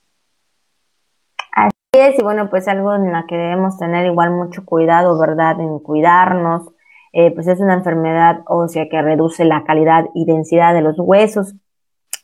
[1.51, 5.59] Así es, y bueno, pues algo en la que debemos tener igual mucho cuidado, ¿verdad?
[5.59, 6.63] En cuidarnos,
[7.11, 11.53] eh, pues es una enfermedad ósea que reduce la calidad y densidad de los huesos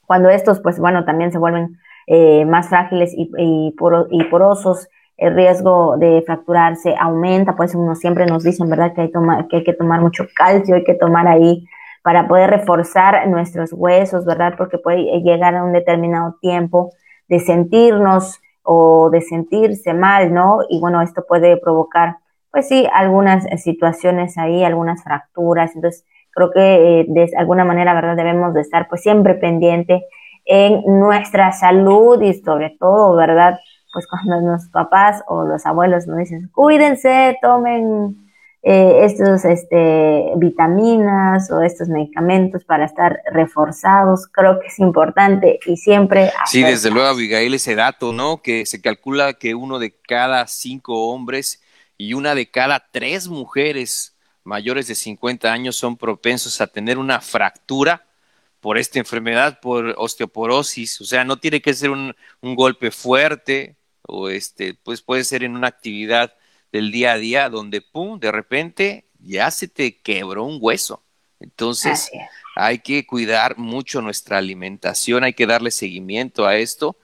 [0.09, 5.97] cuando estos, pues bueno, también se vuelven eh, más frágiles y, y, porosos, el riesgo
[5.97, 8.91] de fracturarse aumenta, pues uno siempre nos dicen, ¿verdad?
[8.95, 11.63] Que hay, que hay que tomar mucho calcio, hay que tomar ahí
[12.01, 14.55] para poder reforzar nuestros huesos, ¿verdad?
[14.57, 16.91] Porque puede llegar a un determinado tiempo
[17.27, 20.61] de sentirnos o de sentirse mal, ¿no?
[20.69, 22.17] Y bueno, esto puede provocar,
[22.49, 25.75] pues sí, algunas situaciones ahí, algunas fracturas.
[25.75, 26.03] Entonces,
[26.39, 28.15] creo que eh, de alguna manera, ¿verdad?
[28.15, 30.05] Debemos de estar pues siempre pendiente
[30.45, 33.59] en nuestra salud y sobre todo, ¿verdad?
[33.91, 38.15] Pues cuando los papás o los abuelos nos dicen, cuídense, tomen
[38.61, 44.27] eh, estos este, vitaminas o estos medicamentos para estar reforzados.
[44.31, 46.31] Creo que es importante y siempre.
[46.45, 48.41] Sí, desde luego, Abigail, ese dato, ¿no?
[48.41, 51.61] Que se calcula que uno de cada cinco hombres
[51.97, 54.15] y una de cada tres mujeres
[54.49, 58.07] mayores de 50 años son propensos a tener una fractura
[58.59, 60.99] por esta enfermedad, por osteoporosis.
[61.01, 65.43] O sea, no tiene que ser un, un golpe fuerte o este, pues puede ser
[65.43, 66.35] en una actividad
[66.71, 71.03] del día a día donde, pum, de repente ya se te quebró un hueso.
[71.39, 72.11] Entonces,
[72.55, 76.97] hay que cuidar mucho nuestra alimentación, hay que darle seguimiento a esto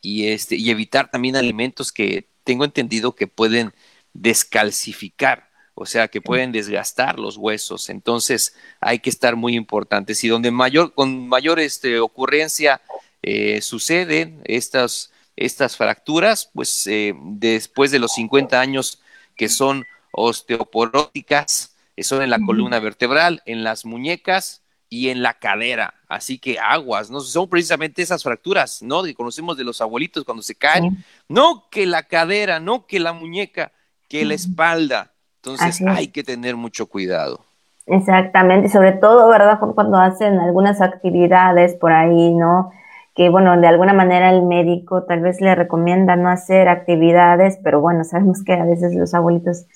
[0.00, 3.74] y, este, y evitar también alimentos que tengo entendido que pueden
[4.14, 5.50] descalcificar,
[5.82, 7.90] o sea, que pueden desgastar los huesos.
[7.90, 10.22] Entonces, hay que estar muy importantes.
[10.22, 12.80] Y donde mayor, con mayor este, ocurrencia
[13.20, 19.02] eh, suceden estas, estas fracturas, pues eh, después de los 50 años
[19.36, 25.94] que son osteoporóticas, son en la columna vertebral, en las muñecas y en la cadera.
[26.06, 27.18] Así que aguas, ¿no?
[27.20, 29.02] Son precisamente esas fracturas, ¿no?
[29.02, 31.04] Que conocemos de los abuelitos cuando se caen.
[31.26, 33.72] No que la cadera, no que la muñeca,
[34.08, 35.11] que la espalda.
[35.44, 37.40] Entonces hay que tener mucho cuidado.
[37.86, 39.58] Exactamente, sobre todo, ¿verdad?
[39.74, 42.70] Cuando hacen algunas actividades por ahí, ¿no?
[43.14, 47.80] que bueno, de alguna manera el médico tal vez le recomienda no hacer actividades, pero
[47.80, 49.66] bueno, sabemos que a veces los abuelitos,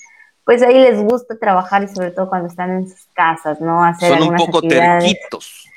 [0.45, 3.85] pues ahí les gusta trabajar y sobre todo cuando están en sus casas, ¿no?
[3.85, 5.69] Hacer Son un poco terquitos.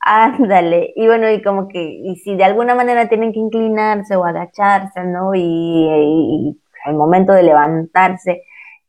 [0.00, 4.24] Ándale, y bueno, y como que, y si de alguna manera tienen que inclinarse o
[4.24, 5.32] agacharse, ¿no?
[5.34, 8.42] Y, al momento de levantarse,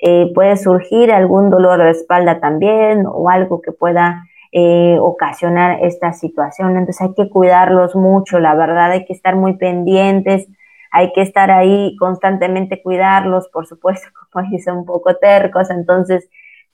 [0.06, 6.12] eh, puede surgir algún dolor de espalda también o algo que pueda eh, ocasionar esta
[6.12, 6.76] situación.
[6.76, 10.46] Entonces hay que cuidarlos mucho, la verdad, hay que estar muy pendientes,
[10.92, 15.70] hay que estar ahí constantemente cuidarlos, por supuesto, como dice, un poco tercos.
[15.70, 16.30] Entonces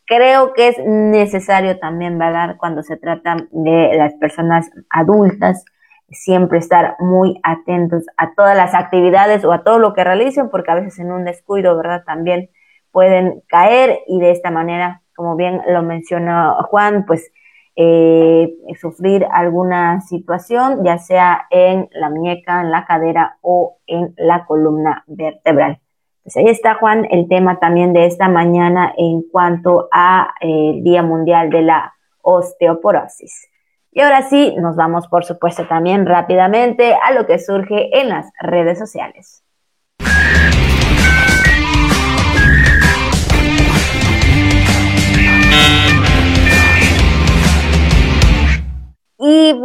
[0.05, 2.55] creo que es necesario también, ¿verdad?
[2.57, 5.63] Cuando se trata de las personas adultas,
[6.09, 10.71] siempre estar muy atentos a todas las actividades o a todo lo que realicen, porque
[10.71, 12.03] a veces en un descuido, ¿verdad?
[12.07, 12.49] También
[12.91, 17.31] pueden caer y de esta manera, como bien lo mencionó Juan, pues
[17.75, 24.45] eh, sufrir alguna situación, ya sea en la muñeca, en la cadera o en la
[24.45, 25.79] columna vertebral.
[26.23, 31.03] Pues ahí está, Juan, el tema también de esta mañana en cuanto a eh, Día
[31.03, 33.49] Mundial de la Osteoporosis.
[33.91, 38.29] Y ahora sí, nos vamos, por supuesto, también rápidamente a lo que surge en las
[38.41, 39.43] redes sociales.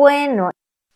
[0.04, 0.50] Bueno,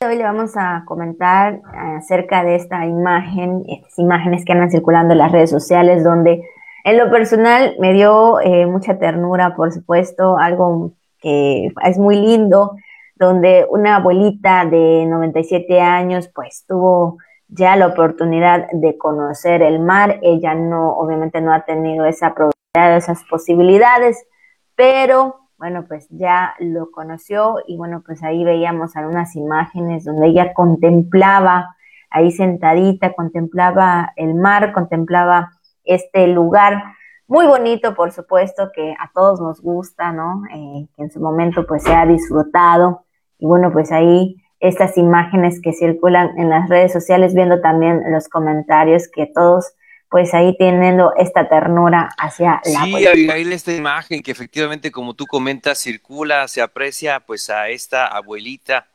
[0.06, 1.62] hoy le vamos a comentar
[1.96, 3.64] acerca de esta imagen,
[3.96, 6.44] imágenes que andan circulando en las redes sociales, donde
[6.84, 10.92] en lo personal me dio eh, mucha ternura, por supuesto, algo
[11.22, 12.76] que es muy lindo,
[13.16, 17.16] donde una abuelita de 97 años pues tuvo
[17.48, 20.18] ya la oportunidad de conocer el mar.
[20.20, 24.22] Ella no, obviamente no ha tenido esa probabilidad, esas posibilidades,
[24.76, 30.54] pero bueno, pues ya lo conoció y bueno, pues ahí veíamos algunas imágenes donde ella
[30.54, 31.76] contemplaba,
[32.10, 35.50] ahí sentadita, contemplaba el mar, contemplaba
[35.84, 36.82] este lugar
[37.26, 40.44] muy bonito, por supuesto, que a todos nos gusta, ¿no?
[40.54, 43.04] Eh, que en su momento pues se ha disfrutado
[43.38, 48.28] y bueno, pues ahí estas imágenes que circulan en las redes sociales, viendo también los
[48.28, 49.72] comentarios que todos
[50.10, 55.26] pues ahí teniendo esta ternura hacia la Sí, Abigail, esta imagen que efectivamente, como tú
[55.26, 58.86] comentas, circula, se aprecia pues a esta abuelita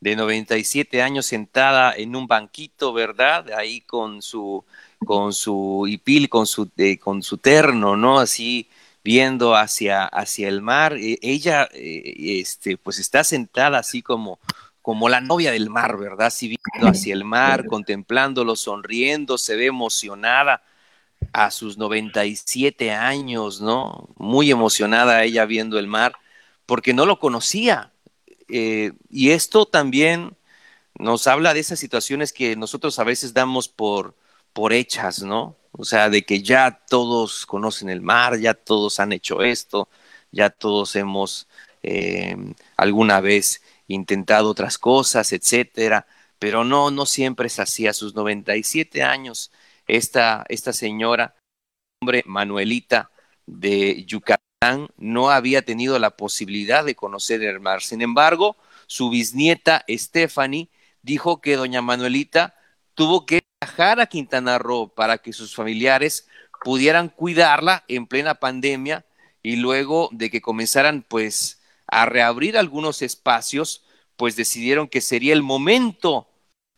[0.00, 3.50] de 97 años sentada en un banquito, ¿verdad?
[3.56, 4.64] Ahí con su
[5.04, 8.18] con su hipil, con su eh, con su terno, ¿no?
[8.18, 8.68] Así
[9.04, 10.94] viendo hacia hacia el mar.
[10.94, 14.40] E, ella eh, este pues está sentada así como
[14.82, 16.30] como la novia del mar, ¿verdad?
[16.30, 20.62] Si viendo hacia el mar, contemplándolo, sonriendo, se ve emocionada
[21.32, 24.08] a sus 97 años, ¿no?
[24.16, 26.14] Muy emocionada ella viendo el mar,
[26.66, 27.92] porque no lo conocía.
[28.48, 30.36] Eh, y esto también
[30.98, 34.16] nos habla de esas situaciones que nosotros a veces damos por,
[34.52, 35.56] por hechas, ¿no?
[35.72, 39.88] O sea, de que ya todos conocen el mar, ya todos han hecho esto,
[40.32, 41.48] ya todos hemos
[41.82, 42.36] eh,
[42.76, 43.62] alguna vez
[43.92, 46.06] intentado otras cosas, etcétera,
[46.38, 47.86] pero no, no siempre es así.
[47.86, 49.52] A sus 97 años,
[49.86, 51.36] esta, esta señora,
[52.00, 53.10] hombre Manuelita
[53.46, 57.82] de Yucatán, no había tenido la posibilidad de conocer el mar.
[57.82, 60.68] Sin embargo, su bisnieta Stephanie
[61.02, 62.54] dijo que doña Manuelita
[62.94, 66.28] tuvo que viajar a Quintana Roo para que sus familiares
[66.64, 69.04] pudieran cuidarla en plena pandemia
[69.42, 71.61] y luego de que comenzaran pues
[71.92, 73.84] a reabrir algunos espacios,
[74.16, 76.26] pues decidieron que sería el momento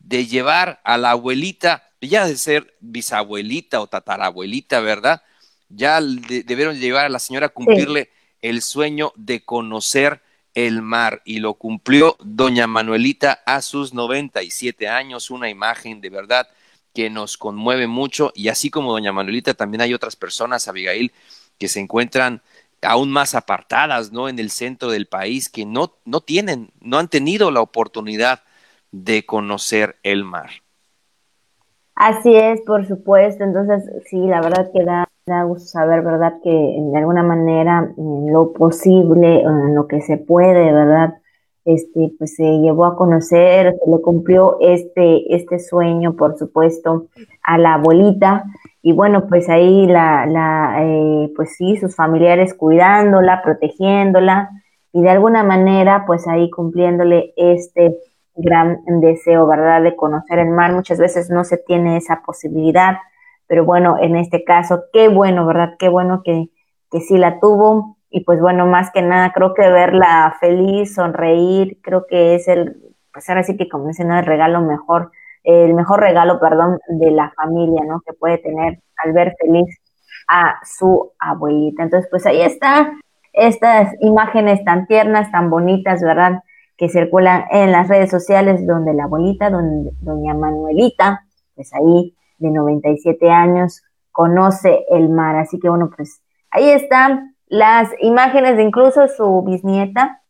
[0.00, 5.22] de llevar a la abuelita, ya de ser bisabuelita o tatarabuelita, ¿verdad?
[5.68, 8.10] Ya debieron llevar a la señora a cumplirle
[8.42, 10.20] el sueño de conocer
[10.52, 16.48] el mar y lo cumplió doña Manuelita a sus 97 años, una imagen de verdad
[16.92, 21.12] que nos conmueve mucho y así como doña Manuelita también hay otras personas, Abigail,
[21.56, 22.42] que se encuentran
[22.85, 24.28] aún más apartadas, ¿no?
[24.28, 28.41] En el centro del país que no, no tienen, no han tenido la oportunidad
[28.93, 30.51] de conocer el mar.
[31.95, 33.45] Así es, por supuesto.
[33.45, 36.35] Entonces, sí, la verdad que da, da gusto saber, ¿verdad?
[36.43, 41.14] Que de alguna manera en lo posible, en lo que se puede, ¿verdad?
[41.64, 47.07] Este, pues se llevó a conocer, se le cumplió este, este sueño, por supuesto,
[47.43, 48.45] a la abuelita.
[48.87, 54.51] Y bueno, pues ahí la, la eh, pues sí, sus familiares cuidándola, protegiéndola
[54.93, 57.97] y de alguna manera, pues ahí cumpliéndole este
[58.37, 60.72] gran deseo, ¿verdad?, de conocer el mar.
[60.72, 62.99] Muchas veces no se tiene esa posibilidad
[63.47, 65.74] pero bueno, en este caso, qué bueno, ¿verdad?
[65.78, 66.49] Qué bueno que,
[66.91, 67.99] que sí la tuvo.
[68.11, 72.76] Y pues bueno, más que nada, creo que verla feliz, sonreír, creo que es el,
[73.12, 75.11] pues ahora sí que como dicen, el regalo mejor,
[75.45, 78.01] el mejor regalo, perdón, de la familia, ¿no?
[78.01, 79.78] Que puede tener al ver feliz
[80.26, 81.82] a su abuelita.
[81.82, 82.92] Entonces, pues ahí está
[83.32, 86.40] estas imágenes tan tiernas, tan bonitas, ¿verdad?
[86.76, 91.24] Que circulan en las redes sociales donde la abuelita, donde, doña Manuelita,
[91.55, 93.82] pues ahí de 97 años,
[94.12, 95.36] conoce el mar.
[95.36, 100.22] Así que bueno, pues ahí están las imágenes de incluso su bisnieta,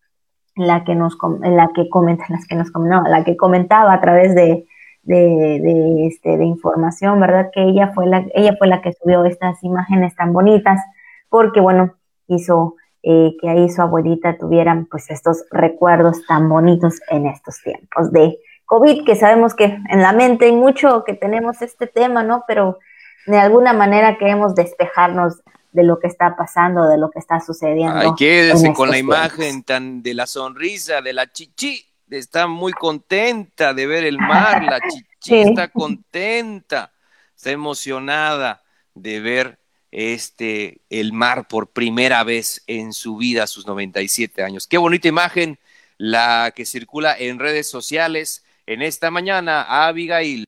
[0.57, 4.35] la que nos la que comenta, las que nos no, la que comentaba a través
[4.35, 4.67] de,
[5.05, 7.51] de, este, de información, ¿verdad?
[7.53, 10.81] Que ella fue la, ella fue la que subió estas imágenes tan bonitas,
[11.29, 11.95] porque bueno,
[12.27, 18.13] hizo eh, que ahí su abuelita tuvieran pues estos recuerdos tan bonitos en estos tiempos
[18.13, 22.45] de COVID, que sabemos que en la mente hay mucho que tenemos este tema, ¿no?
[22.49, 22.79] Pero
[23.27, 25.43] de alguna manera queremos despejarnos
[25.73, 27.99] de lo que está pasando, de lo que está sucediendo.
[27.99, 33.75] Ay, quédese con la imagen tan de la sonrisa de la chichi, está muy contenta
[33.75, 36.93] de ver el mar, la chichi está contenta,
[37.35, 38.63] está emocionada
[38.95, 39.59] de ver
[39.91, 44.67] este el mar por primera vez en su vida a sus 97 años.
[44.67, 45.59] Qué bonita imagen
[45.97, 50.45] la que circula en redes sociales en esta mañana a Abigail.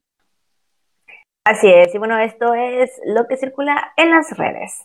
[1.44, 4.84] Así es, y bueno, esto es lo que circula en las redes.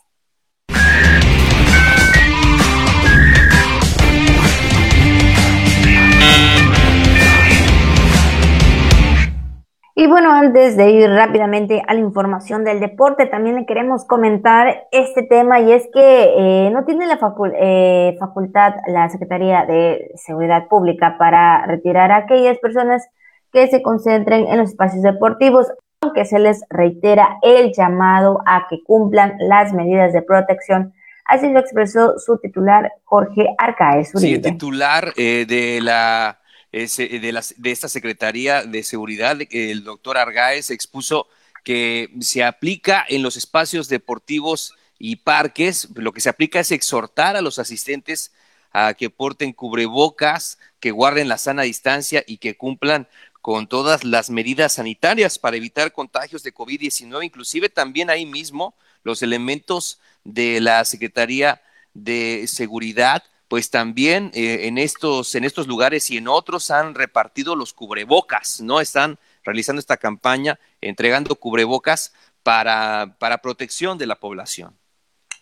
[10.02, 14.88] Y bueno, antes de ir rápidamente a la información del deporte, también le queremos comentar
[14.90, 17.20] este tema y es que eh, no tiene la
[17.54, 23.06] eh, facultad la Secretaría de Seguridad Pública para retirar a aquellas personas
[23.52, 25.68] que se concentren en los espacios deportivos,
[26.00, 30.92] aunque se les reitera el llamado a que cumplan las medidas de protección.
[31.26, 36.41] Así lo expresó su titular Jorge Arcaez Sí, el titular eh, de la
[36.72, 41.28] de, de esta Secretaría de Seguridad, el doctor Argaez expuso
[41.64, 47.36] que se aplica en los espacios deportivos y parques, lo que se aplica es exhortar
[47.36, 48.32] a los asistentes
[48.72, 53.08] a que porten cubrebocas, que guarden la sana distancia y que cumplan
[53.40, 59.22] con todas las medidas sanitarias para evitar contagios de COVID-19, inclusive también ahí mismo los
[59.22, 61.60] elementos de la Secretaría
[61.92, 67.54] de Seguridad, pues también eh, en, estos, en estos lugares y en otros han repartido
[67.54, 68.80] los cubrebocas, ¿no?
[68.80, 74.72] Están realizando esta campaña, entregando cubrebocas para, para protección de la población.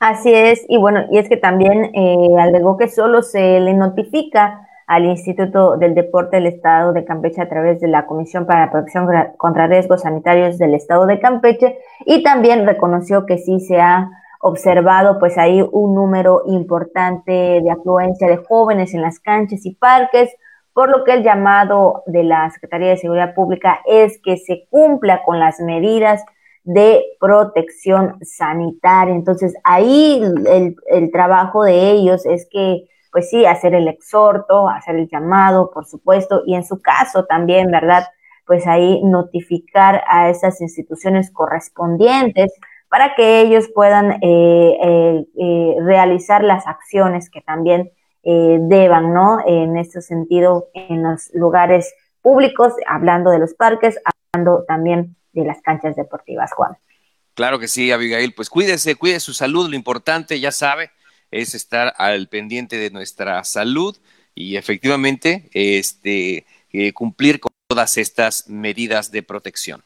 [0.01, 4.67] Así es, y bueno, y es que también eh, agregó que solo se le notifica
[4.89, 8.73] al Instituto del Deporte del Estado de Campeche a través de la Comisión para la
[8.73, 9.07] Protección
[9.37, 14.11] contra Riesgos Sanitarios del Estado de Campeche y también reconoció que sí se ha
[14.41, 20.31] observado pues ahí un número importante de afluencia de jóvenes en las canchas y parques,
[20.73, 25.23] por lo que el llamado de la Secretaría de Seguridad Pública es que se cumpla
[25.25, 26.25] con las medidas
[26.65, 29.15] de protección sanitaria.
[29.15, 34.97] Entonces ahí el, el trabajo de ellos es que pues sí, hacer el exhorto, hacer
[34.97, 38.05] el llamado, por supuesto, y en su caso también, ¿verdad?
[38.47, 42.53] Pues ahí notificar a esas instituciones correspondientes
[42.91, 47.91] para que ellos puedan eh, eh, eh, realizar las acciones que también
[48.23, 49.39] deban, ¿no?
[49.47, 55.63] En este sentido, en los lugares públicos, hablando de los parques, hablando también de las
[55.63, 56.77] canchas deportivas, Juan.
[57.33, 60.91] Claro que sí, Abigail, pues cuídese, cuide su salud, lo importante, ya sabe,
[61.31, 63.97] es estar al pendiente de nuestra salud
[64.35, 66.45] y efectivamente este,
[66.93, 69.83] cumplir con todas estas medidas de protección.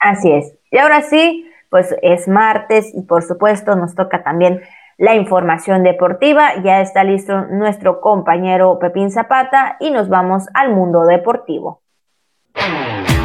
[0.00, 0.52] Así es.
[0.70, 4.60] Y ahora sí, pues es martes y por supuesto nos toca también
[4.96, 6.62] la información deportiva.
[6.62, 11.82] Ya está listo nuestro compañero Pepín Zapata y nos vamos al mundo deportivo.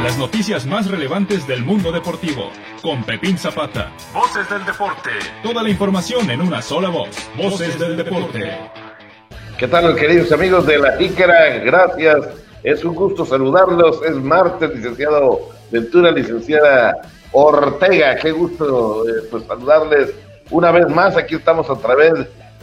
[0.03, 2.49] Las noticias más relevantes del mundo deportivo
[2.81, 3.89] con Pepín Zapata.
[4.13, 5.09] Voces del deporte.
[5.41, 7.09] Toda la información en una sola voz.
[7.37, 8.51] Voces del deporte.
[9.57, 11.57] ¿Qué tal, queridos amigos de la Jícara?
[11.59, 12.17] Gracias.
[12.63, 14.03] Es un gusto saludarlos.
[14.03, 15.39] Es martes, licenciado
[15.71, 17.01] Ventura, licenciada
[17.33, 18.15] Ortega.
[18.15, 20.13] Qué gusto eh, pues, saludarles
[20.51, 21.17] una vez más.
[21.17, 22.13] Aquí estamos a través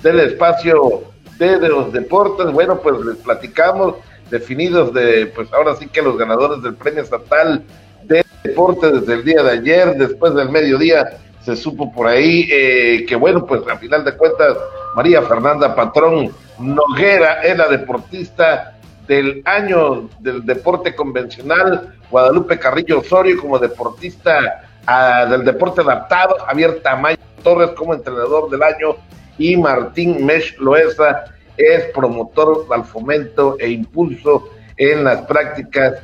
[0.02, 1.02] del espacio
[1.38, 2.50] de, los deportes.
[2.52, 3.96] Bueno, pues les platicamos
[4.30, 7.64] definidos de, pues ahora sí que los ganadores del premio estatal
[8.04, 13.04] de deporte desde el día de ayer, después del mediodía, se supo por ahí eh,
[13.08, 14.56] que bueno, pues a final de cuentas,
[14.94, 23.40] María Fernanda Patrón Noguera es la deportista del año del deporte convencional, Guadalupe Carrillo Osorio
[23.40, 28.96] como deportista ah, del deporte adaptado, Javier Tamayo Torres como entrenador del año
[29.38, 31.24] y Martín Mesh Loesa
[31.56, 35.94] es promotor al fomento e impulso en las prácticas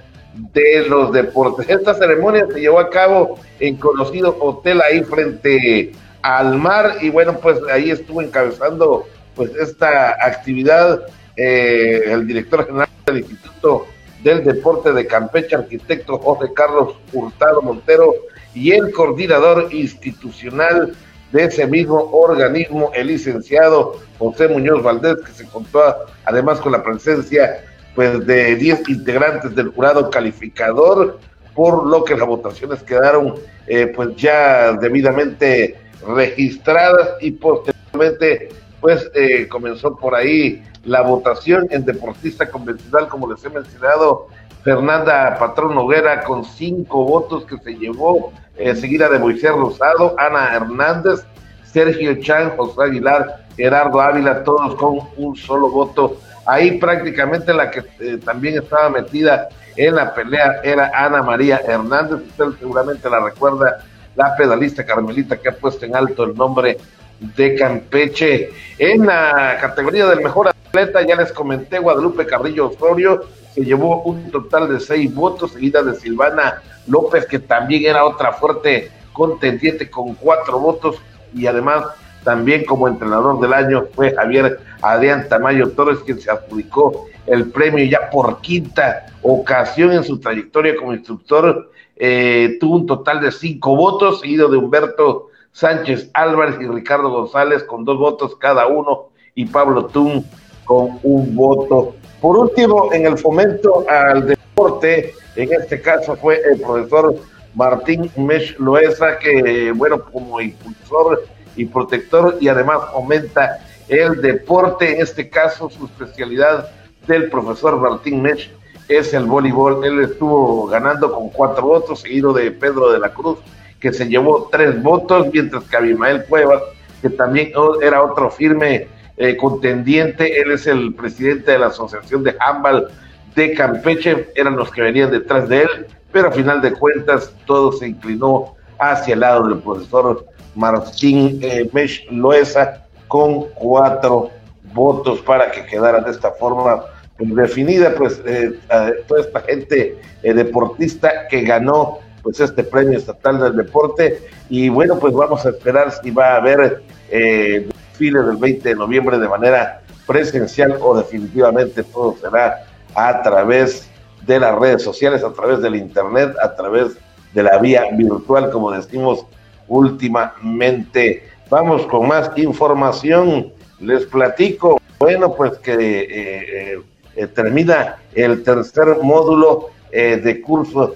[0.53, 1.69] de los deportes.
[1.69, 5.93] Esta ceremonia se llevó a cabo en conocido hotel ahí frente
[6.23, 11.03] al mar y bueno, pues ahí estuvo encabezando pues esta actividad
[11.37, 13.87] eh, el director general del Instituto
[14.23, 18.13] del Deporte de Campeche, arquitecto José Carlos Hurtado Montero
[18.55, 20.97] y el coordinador institucional
[21.33, 25.83] de ese mismo organismo, el licenciado José Muñoz Valdés, que se contó
[26.25, 27.65] además con la presencia
[27.95, 31.19] pues de 10 integrantes del jurado calificador,
[31.55, 33.35] por lo que las votaciones quedaron
[33.67, 35.77] eh, pues ya debidamente
[36.07, 38.51] registradas y posteriormente
[38.87, 44.29] pues eh, comenzó por ahí la votación en deportista convencional, como les he mencionado,
[44.63, 50.55] Fernanda Patrón Noguera con cinco votos que se llevó, eh, seguida de Moisés Rosado, Ana
[50.55, 51.27] Hernández,
[51.65, 56.19] Sergio Chan, José Aguilar, Gerardo Ávila, todos con un solo voto.
[56.47, 62.21] Ahí prácticamente la que eh, también estaba metida en la pelea era Ana María Hernández,
[62.25, 63.85] usted seguramente la recuerda,
[64.15, 66.79] la pedalista carmelita que ha puesto en alto el nombre
[67.21, 68.51] de Campeche.
[68.79, 73.23] En la categoría del mejor atleta, ya les comenté, Guadalupe Carrillo Osorio
[73.55, 78.33] se llevó un total de seis votos, seguida de Silvana López, que también era otra
[78.35, 80.97] fuerte contendiente con cuatro votos,
[81.35, 81.87] y además
[82.23, 87.85] también como entrenador del año fue Javier Adrián Tamayo Torres, quien se adjudicó el premio
[87.85, 91.71] ya por quinta ocasión en su trayectoria como instructor.
[91.97, 97.65] Eh, tuvo un total de cinco votos, seguido de Humberto Sánchez Álvarez y Ricardo González
[97.65, 100.23] con dos votos cada uno y Pablo Tun
[100.67, 101.95] con un voto.
[102.21, 107.17] Por último, en el fomento al deporte, en este caso fue el profesor
[107.55, 111.25] Martín Mesh Loesa, que, bueno, como impulsor
[111.57, 116.69] y protector, y además fomenta el deporte, en este caso su especialidad
[117.07, 118.51] del profesor Martín Mesh
[118.89, 119.83] es el voleibol.
[119.87, 123.39] Él estuvo ganando con cuatro votos, seguido de Pedro de la Cruz,
[123.87, 126.61] que se llevó tres votos, mientras que Abimael Cuevas,
[127.01, 132.35] que también era otro firme eh, contendiente, él es el presidente de la Asociación de
[132.41, 132.89] Handball
[133.37, 137.71] de Campeche, eran los que venían detrás de él, pero a final de cuentas todo
[137.71, 140.27] se inclinó hacia el lado del profesor
[140.57, 144.31] Martín eh, Mesh Loesa con cuatro
[144.75, 146.83] votos para que quedara de esta forma
[147.17, 148.59] pues, definida, pues eh,
[149.07, 154.21] toda esta gente eh, deportista que ganó pues este premio estatal del deporte
[154.51, 158.75] y bueno pues vamos a esperar si va a haber eh, desfile del 20 de
[158.75, 162.65] noviembre de manera presencial o definitivamente todo será
[162.97, 163.89] a través
[164.27, 166.97] de las redes sociales, a través del Internet, a través
[167.33, 169.25] de la vía virtual, como decimos
[169.69, 171.29] últimamente.
[171.49, 173.53] Vamos con más información.
[173.79, 176.83] Les platico, bueno, pues que eh, eh,
[177.15, 180.95] eh, termina el tercer módulo de curso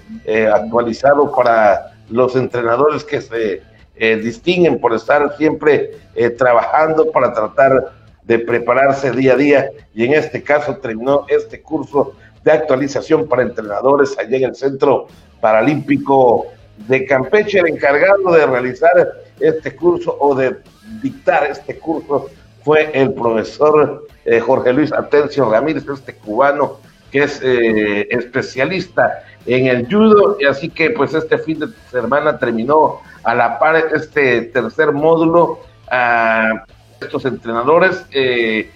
[0.53, 3.63] actualizado para los entrenadores que se
[4.17, 5.93] distinguen por estar siempre
[6.37, 7.93] trabajando para tratar
[8.25, 9.71] de prepararse día a día.
[9.95, 12.15] Y en este caso terminó este curso
[12.45, 15.07] de actualización para entrenadores allá en el Centro
[15.41, 16.47] Paralímpico
[16.89, 20.57] de Campeche, el encargado de realizar este curso o de
[21.03, 22.29] dictar este curso
[22.63, 26.79] fue el profesor eh, Jorge Luis Atencio Ramírez, este cubano
[27.11, 32.39] que es eh, especialista en el judo, y así que pues este fin de semana
[32.39, 36.65] terminó a la par este tercer módulo, ah,
[37.01, 38.71] estos entrenadores, eh,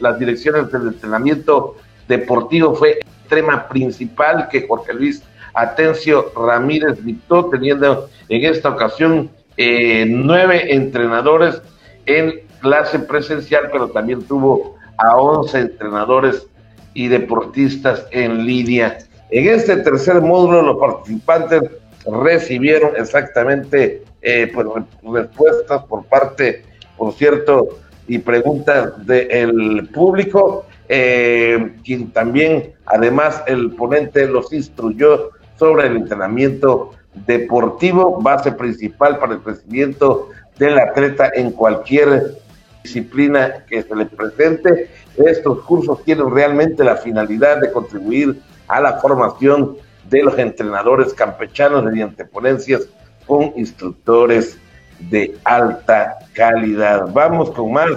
[0.00, 1.76] las direcciones del entrenamiento
[2.06, 5.22] deportivo fue extrema principal que Jorge Luis
[5.54, 11.60] Atencio Ramírez dictó, teniendo en esta ocasión eh, nueve entrenadores
[12.06, 16.46] en clase presencial, pero también tuvo a once entrenadores
[16.94, 18.98] y deportistas en línea.
[19.30, 21.62] En este tercer módulo los participantes
[22.06, 24.66] recibieron exactamente eh, pues,
[25.02, 26.64] respuestas por parte,
[26.96, 35.86] por cierto, y preguntas del público, eh, quien también, además, el ponente los instruyó sobre
[35.86, 40.28] el entrenamiento deportivo, base principal para el crecimiento
[40.58, 42.34] del atleta en cualquier
[42.82, 44.90] disciplina que se le presente.
[45.26, 49.76] Estos cursos tienen realmente la finalidad de contribuir a la formación
[50.08, 52.88] de los entrenadores campechanos mediante ponencias
[53.26, 54.58] con instructores
[54.98, 57.08] de alta calidad.
[57.12, 57.90] Vamos con más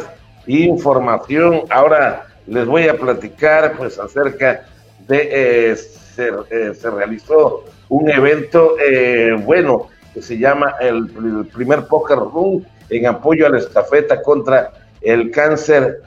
[0.48, 1.64] información.
[1.70, 4.66] Ahora les voy a platicar pues acerca
[5.08, 11.46] de eh, se, eh, se, realizó un evento eh, bueno que se llama el, el,
[11.48, 14.72] primer Poker Room en apoyo a la estafeta contra
[15.02, 16.02] el cáncer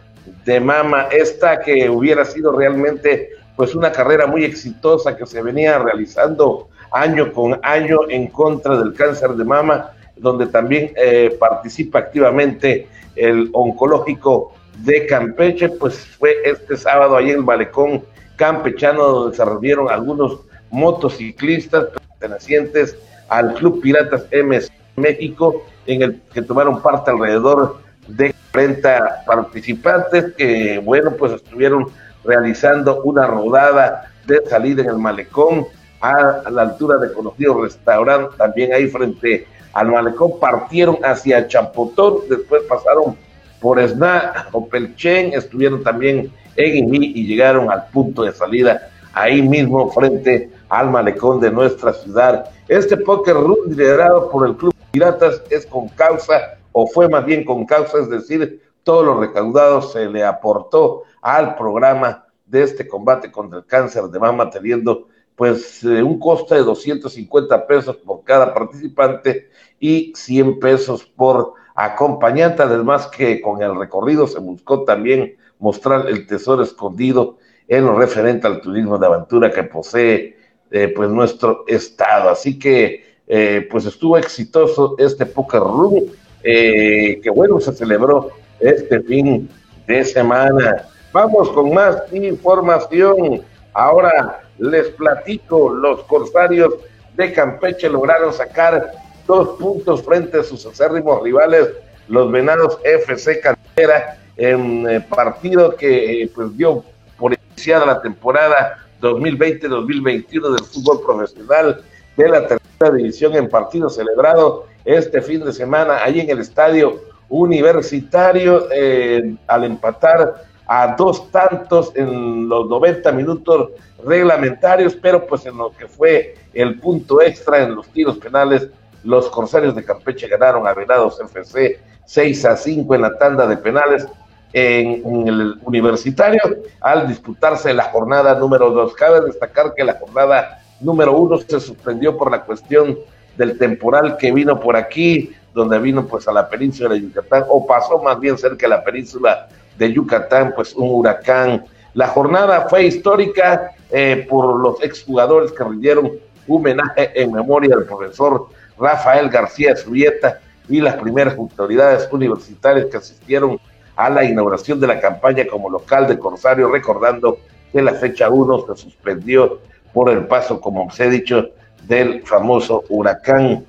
[0.45, 1.09] de mama.
[1.11, 7.33] Esta que hubiera sido realmente pues una carrera muy exitosa que se venía realizando año
[7.33, 14.53] con año en contra del cáncer de mama, donde también eh, participa activamente el oncológico
[14.79, 18.05] de Campeche, pues fue este sábado ahí en el malecón
[18.37, 21.87] campechano donde se reunieron algunos motociclistas
[22.19, 22.97] pertenecientes
[23.29, 30.79] al Club Piratas MS México, en el que tomaron parte alrededor de 40 participantes que,
[30.79, 31.89] bueno, pues estuvieron
[32.25, 35.67] realizando una rodada de salida en el malecón
[36.01, 42.63] a, la altura de conocido restaurante, también ahí frente al malecón, partieron hacia Champotón, después
[42.63, 43.15] pasaron
[43.61, 49.43] por Esna o Pelchen, estuvieron también en Imi y llegaron al punto de salida ahí
[49.43, 52.47] mismo frente al malecón de nuestra ciudad.
[52.69, 57.43] Este Poker Room liderado por el Club Piratas es con causa, o fue más bien
[57.43, 63.33] con causa, es decir, todos los recaudados se le aportó al programa de este combate
[63.33, 68.53] contra el cáncer de mama, teniendo pues eh, un costo de 250 pesos por cada
[68.53, 69.49] participante
[69.81, 76.27] y 100 pesos por acompañante, además que con el recorrido se buscó también mostrar el
[76.27, 80.37] tesoro escondido en lo referente al turismo de aventura que posee
[80.71, 82.29] eh, pues nuestro estado.
[82.29, 86.05] Así que eh, pues estuvo exitoso este Poker Room,
[86.43, 88.31] que bueno, se celebró
[88.61, 89.49] este fin
[89.87, 90.87] de semana.
[91.13, 93.43] Vamos con más información.
[93.73, 96.75] Ahora les platico, los corsarios
[97.17, 98.93] de Campeche lograron sacar
[99.27, 101.69] dos puntos frente a sus acérrimos rivales,
[102.09, 106.85] los Venados FC Cantera, en eh, partido que eh, pues dio
[107.19, 111.83] por iniciada la temporada 2020-2021 del fútbol profesional
[112.17, 117.03] de la tercera división en partido celebrado este fin de semana ahí en el estadio
[117.29, 123.71] universitario eh, al empatar a dos tantos en los 90 minutos
[124.05, 128.69] reglamentarios, pero pues en lo que fue el punto extra en los tiros penales,
[129.05, 133.57] los Corsarios de Campeche ganaron a Venados FC 6 a 5 en la tanda de
[133.57, 134.07] penales
[134.53, 136.41] en, el universitario
[136.81, 138.95] al disputarse la jornada número 2.
[138.95, 142.99] Cabe destacar que la jornada número 1 se suspendió por la cuestión
[143.37, 147.67] del temporal que vino por aquí, donde vino pues a la península de Yucatán, o
[147.67, 151.65] pasó más bien cerca de la península de Yucatán, pues un huracán.
[151.95, 156.13] La jornada fue histórica eh, por los exjugadores que rindieron
[156.49, 163.59] homenaje en memoria del profesor Rafael García Zurieta y las primeras autoridades universitarias que asistieron
[163.97, 167.39] a la inauguración de la campaña como local de Corsario, recordando
[167.73, 169.61] que la fecha 1 se suspendió
[169.93, 171.49] por el paso, como se ha dicho,
[171.87, 173.65] del famoso huracán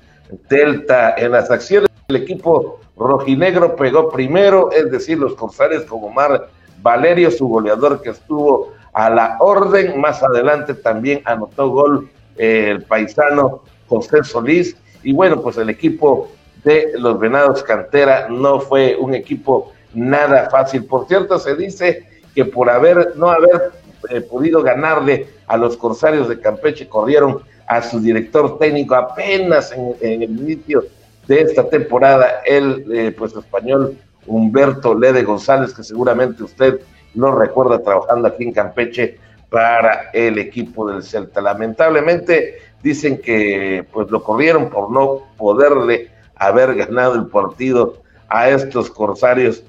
[0.48, 1.14] Delta.
[1.16, 6.48] En las acciones del equipo rojinegro pegó primero, es decir, los corsarios como Omar
[6.82, 10.00] Valerio, su goleador que estuvo a la orden.
[10.00, 14.76] Más adelante también anotó gol eh, el paisano José Solís.
[15.02, 16.30] Y bueno, pues el equipo
[16.64, 20.84] de los Venados Cantera no fue un equipo nada fácil.
[20.84, 23.72] Por cierto, se dice que por haber no haber
[24.10, 30.22] eh, podido ganarle a los Corsarios de Campeche, corrieron a su director técnico apenas en,
[30.22, 30.84] el inicio
[31.26, 33.96] de esta temporada, el eh, pues español
[34.26, 36.80] Humberto Lede González, que seguramente usted
[37.14, 39.18] no recuerda trabajando aquí en Campeche
[39.50, 41.40] para el equipo del Celta.
[41.40, 48.90] Lamentablemente dicen que pues lo corrieron por no poderle haber ganado el partido a estos
[48.90, 49.62] corsarios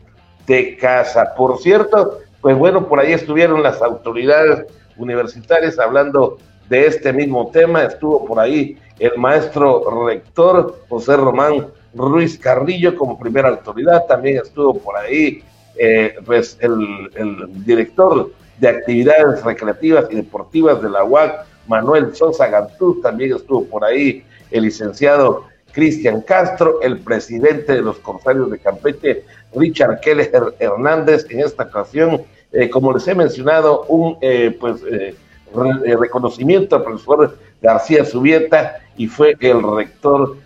[0.48, 1.34] de casa.
[1.36, 4.66] Por cierto, pues bueno, por ahí estuvieron las autoridades
[4.98, 6.38] universitarias hablando
[6.70, 7.84] de este mismo tema.
[7.84, 14.06] Estuvo por ahí el maestro rector José Román Ruiz Carrillo como primera autoridad.
[14.06, 15.44] También estuvo por ahí
[15.78, 23.02] eh, pues el, director de actividades recreativas y deportivas de la UAC, Manuel Sosa Gantú.
[23.02, 29.24] También estuvo por ahí el licenciado Cristian Castro, el presidente de los Corsarios de Campeche,
[29.56, 35.16] Richard Keller Hernández, en esta ocasión, eh, como les he mencionado, un eh, pues eh,
[35.54, 40.38] reconocimiento al profesor García Subieta y fue el rector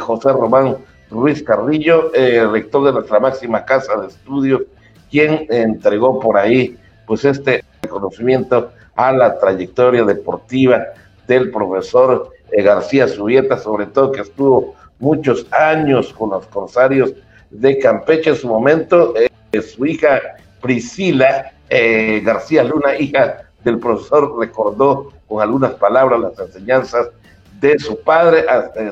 [0.00, 0.76] José Román
[1.10, 2.10] Ruiz Carrillo,
[2.52, 4.62] rector de nuestra máxima casa de estudios,
[5.10, 10.84] quien entregó por ahí pues este reconocimiento a la trayectoria deportiva
[11.26, 17.12] del profesor García Subieta, sobre todo que estuvo muchos años con los corsarios
[17.50, 18.30] de Campeche.
[18.30, 20.20] En su momento, eh, su hija
[20.60, 27.08] Priscila eh, García Luna, hija del profesor, recordó con algunas palabras las enseñanzas
[27.60, 28.44] de su padre,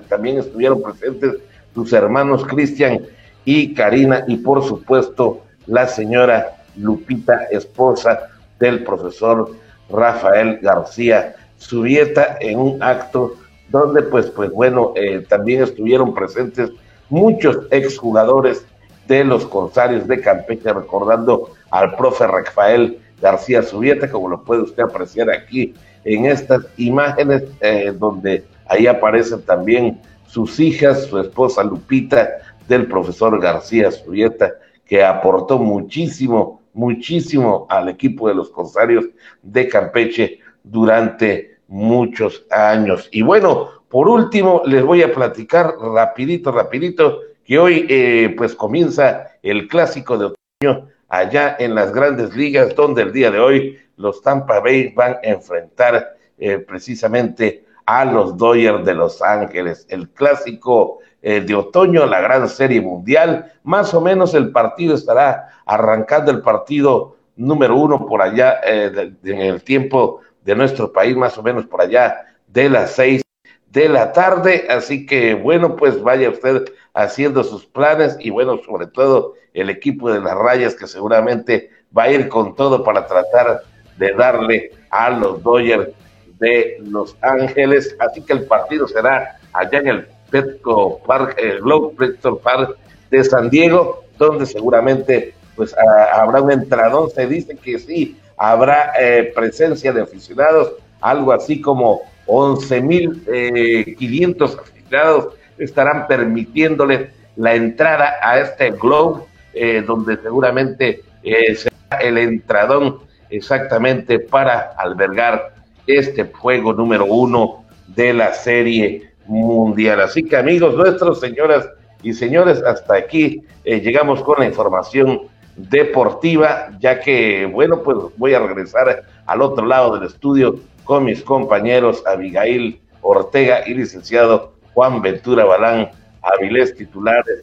[0.09, 1.37] también estuvieron presentes
[1.75, 3.01] sus hermanos Cristian
[3.45, 9.51] y Karina y por supuesto la señora Lupita, esposa del profesor
[9.91, 13.35] Rafael García Subieta, en un acto
[13.69, 16.71] donde pues, pues bueno, eh, también estuvieron presentes
[17.09, 18.65] muchos exjugadores
[19.07, 24.83] de los Corsarios de Campeche, recordando al profe Rafael García Subieta, como lo puede usted
[24.83, 32.29] apreciar aquí en estas imágenes, eh, donde ahí aparecen también sus hijas, su esposa Lupita,
[32.69, 34.55] del profesor García Subieta,
[34.85, 39.07] que aportó muchísimo, muchísimo al equipo de los Corsarios
[39.43, 43.09] de Campeche durante muchos años.
[43.11, 49.27] Y bueno, por último, les voy a platicar rapidito, rapidito, que hoy eh, pues comienza
[49.43, 54.23] el clásico de otoño allá en las grandes ligas, donde el día de hoy los
[54.23, 59.87] Tampa Bay van a enfrentar eh, precisamente a los Dodgers de Los Ángeles.
[59.91, 65.49] El clásico eh, de otoño, la gran serie mundial, más o menos el partido estará
[65.67, 71.43] arrancando el partido número uno por allá en el tiempo de nuestro país, más o
[71.43, 73.23] menos por allá de las seis
[73.71, 74.67] de la tarde.
[74.69, 76.65] Así que bueno, pues vaya usted
[76.95, 82.05] haciendo sus planes y bueno, sobre todo el equipo de las rayas que seguramente va
[82.05, 83.63] a ir con todo para tratar
[83.97, 85.91] de darle a los Dodgers
[86.39, 87.97] de Los Ángeles.
[87.99, 92.77] Así que el partido será allá en el Petco Park, el Globe Petco Park
[93.11, 95.75] de San Diego, donde seguramente pues
[96.13, 97.11] habrá un entradón.
[97.11, 105.35] Se dice que sí, habrá eh, presencia de aficionados, algo así como 11.500 eh, aficionados
[105.61, 109.23] estarán permitiéndole la entrada a este Globe,
[109.55, 112.99] eh, donde seguramente será el entradón
[113.31, 115.55] exactamente para albergar
[115.87, 120.01] este juego número uno de la serie mundial.
[120.01, 121.69] Así que amigos nuestros, señoras
[122.03, 125.23] y señores, hasta aquí llegamos con la información
[125.57, 131.23] deportiva, ya que, bueno, pues voy a regresar al otro lado del estudio con mis
[131.23, 135.91] compañeros Abigail Ortega y licenciado Juan Ventura Balán,
[136.23, 137.43] Avilés titulares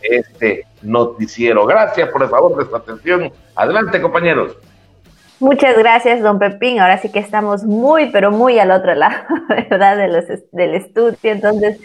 [0.00, 1.66] de este noticiero.
[1.66, 3.32] Gracias por el favor de su atención.
[3.56, 4.56] Adelante, compañeros.
[5.40, 6.78] Muchas gracias, don Pepín.
[6.78, 9.16] Ahora sí que estamos muy, pero muy al otro lado,
[9.48, 9.96] ¿verdad?
[9.96, 11.16] De los, del estudio.
[11.24, 11.80] Entonces,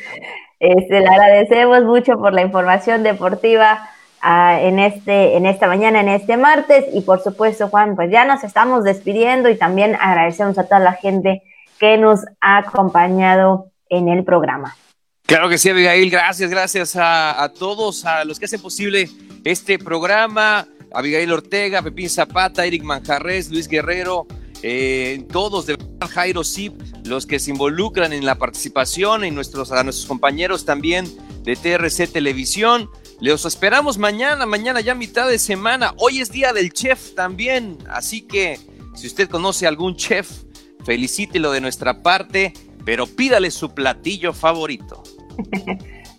[0.60, 3.80] este, le agradecemos mucho por la información deportiva
[4.24, 6.86] en, este, en esta mañana, en este martes.
[6.94, 10.94] Y por supuesto, Juan, pues ya nos estamos despidiendo y también agradecemos a toda la
[10.94, 11.42] gente
[11.80, 14.76] que nos ha acompañado en el programa.
[15.32, 16.10] Claro que sí, Abigail.
[16.10, 19.10] Gracias, gracias a, a todos, a los que hacen posible
[19.46, 20.68] este programa.
[20.94, 24.28] Abigail Ortega, Pepín Zapata, Eric Manjarres, Luis Guerrero,
[24.62, 25.78] eh, todos de
[26.10, 26.74] Jairo Zip,
[27.06, 31.08] los que se involucran en la participación, y nuestros, a nuestros compañeros también
[31.44, 32.90] de TRC Televisión.
[33.22, 35.94] Los esperamos mañana, mañana ya mitad de semana.
[35.96, 38.60] Hoy es día del chef también, así que
[38.96, 40.30] si usted conoce algún chef,
[40.84, 42.52] felicítelo de nuestra parte,
[42.84, 45.04] pero pídale su platillo favorito.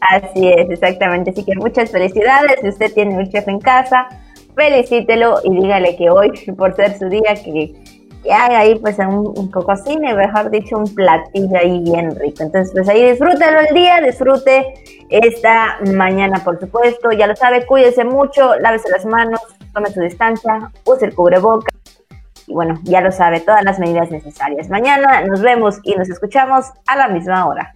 [0.01, 1.31] Así es, exactamente.
[1.31, 2.61] Así que muchas felicidades.
[2.61, 4.09] Si usted tiene un chef en casa,
[4.55, 7.75] felicítelo y dígale que hoy, por ser su día, que
[8.23, 12.43] que haga ahí pues un, un cococine, mejor dicho, un platillo ahí bien rico.
[12.43, 14.75] Entonces, pues ahí disfrútelo el día, disfrute
[15.09, 17.11] esta mañana, por supuesto.
[17.13, 19.41] Ya lo sabe, cuídese mucho, lávese las manos,
[19.75, 21.73] tome su distancia, use el cubreboca.
[22.47, 24.69] Y bueno, ya lo sabe, todas las medidas necesarias.
[24.69, 27.73] Mañana nos vemos y nos escuchamos a la misma hora.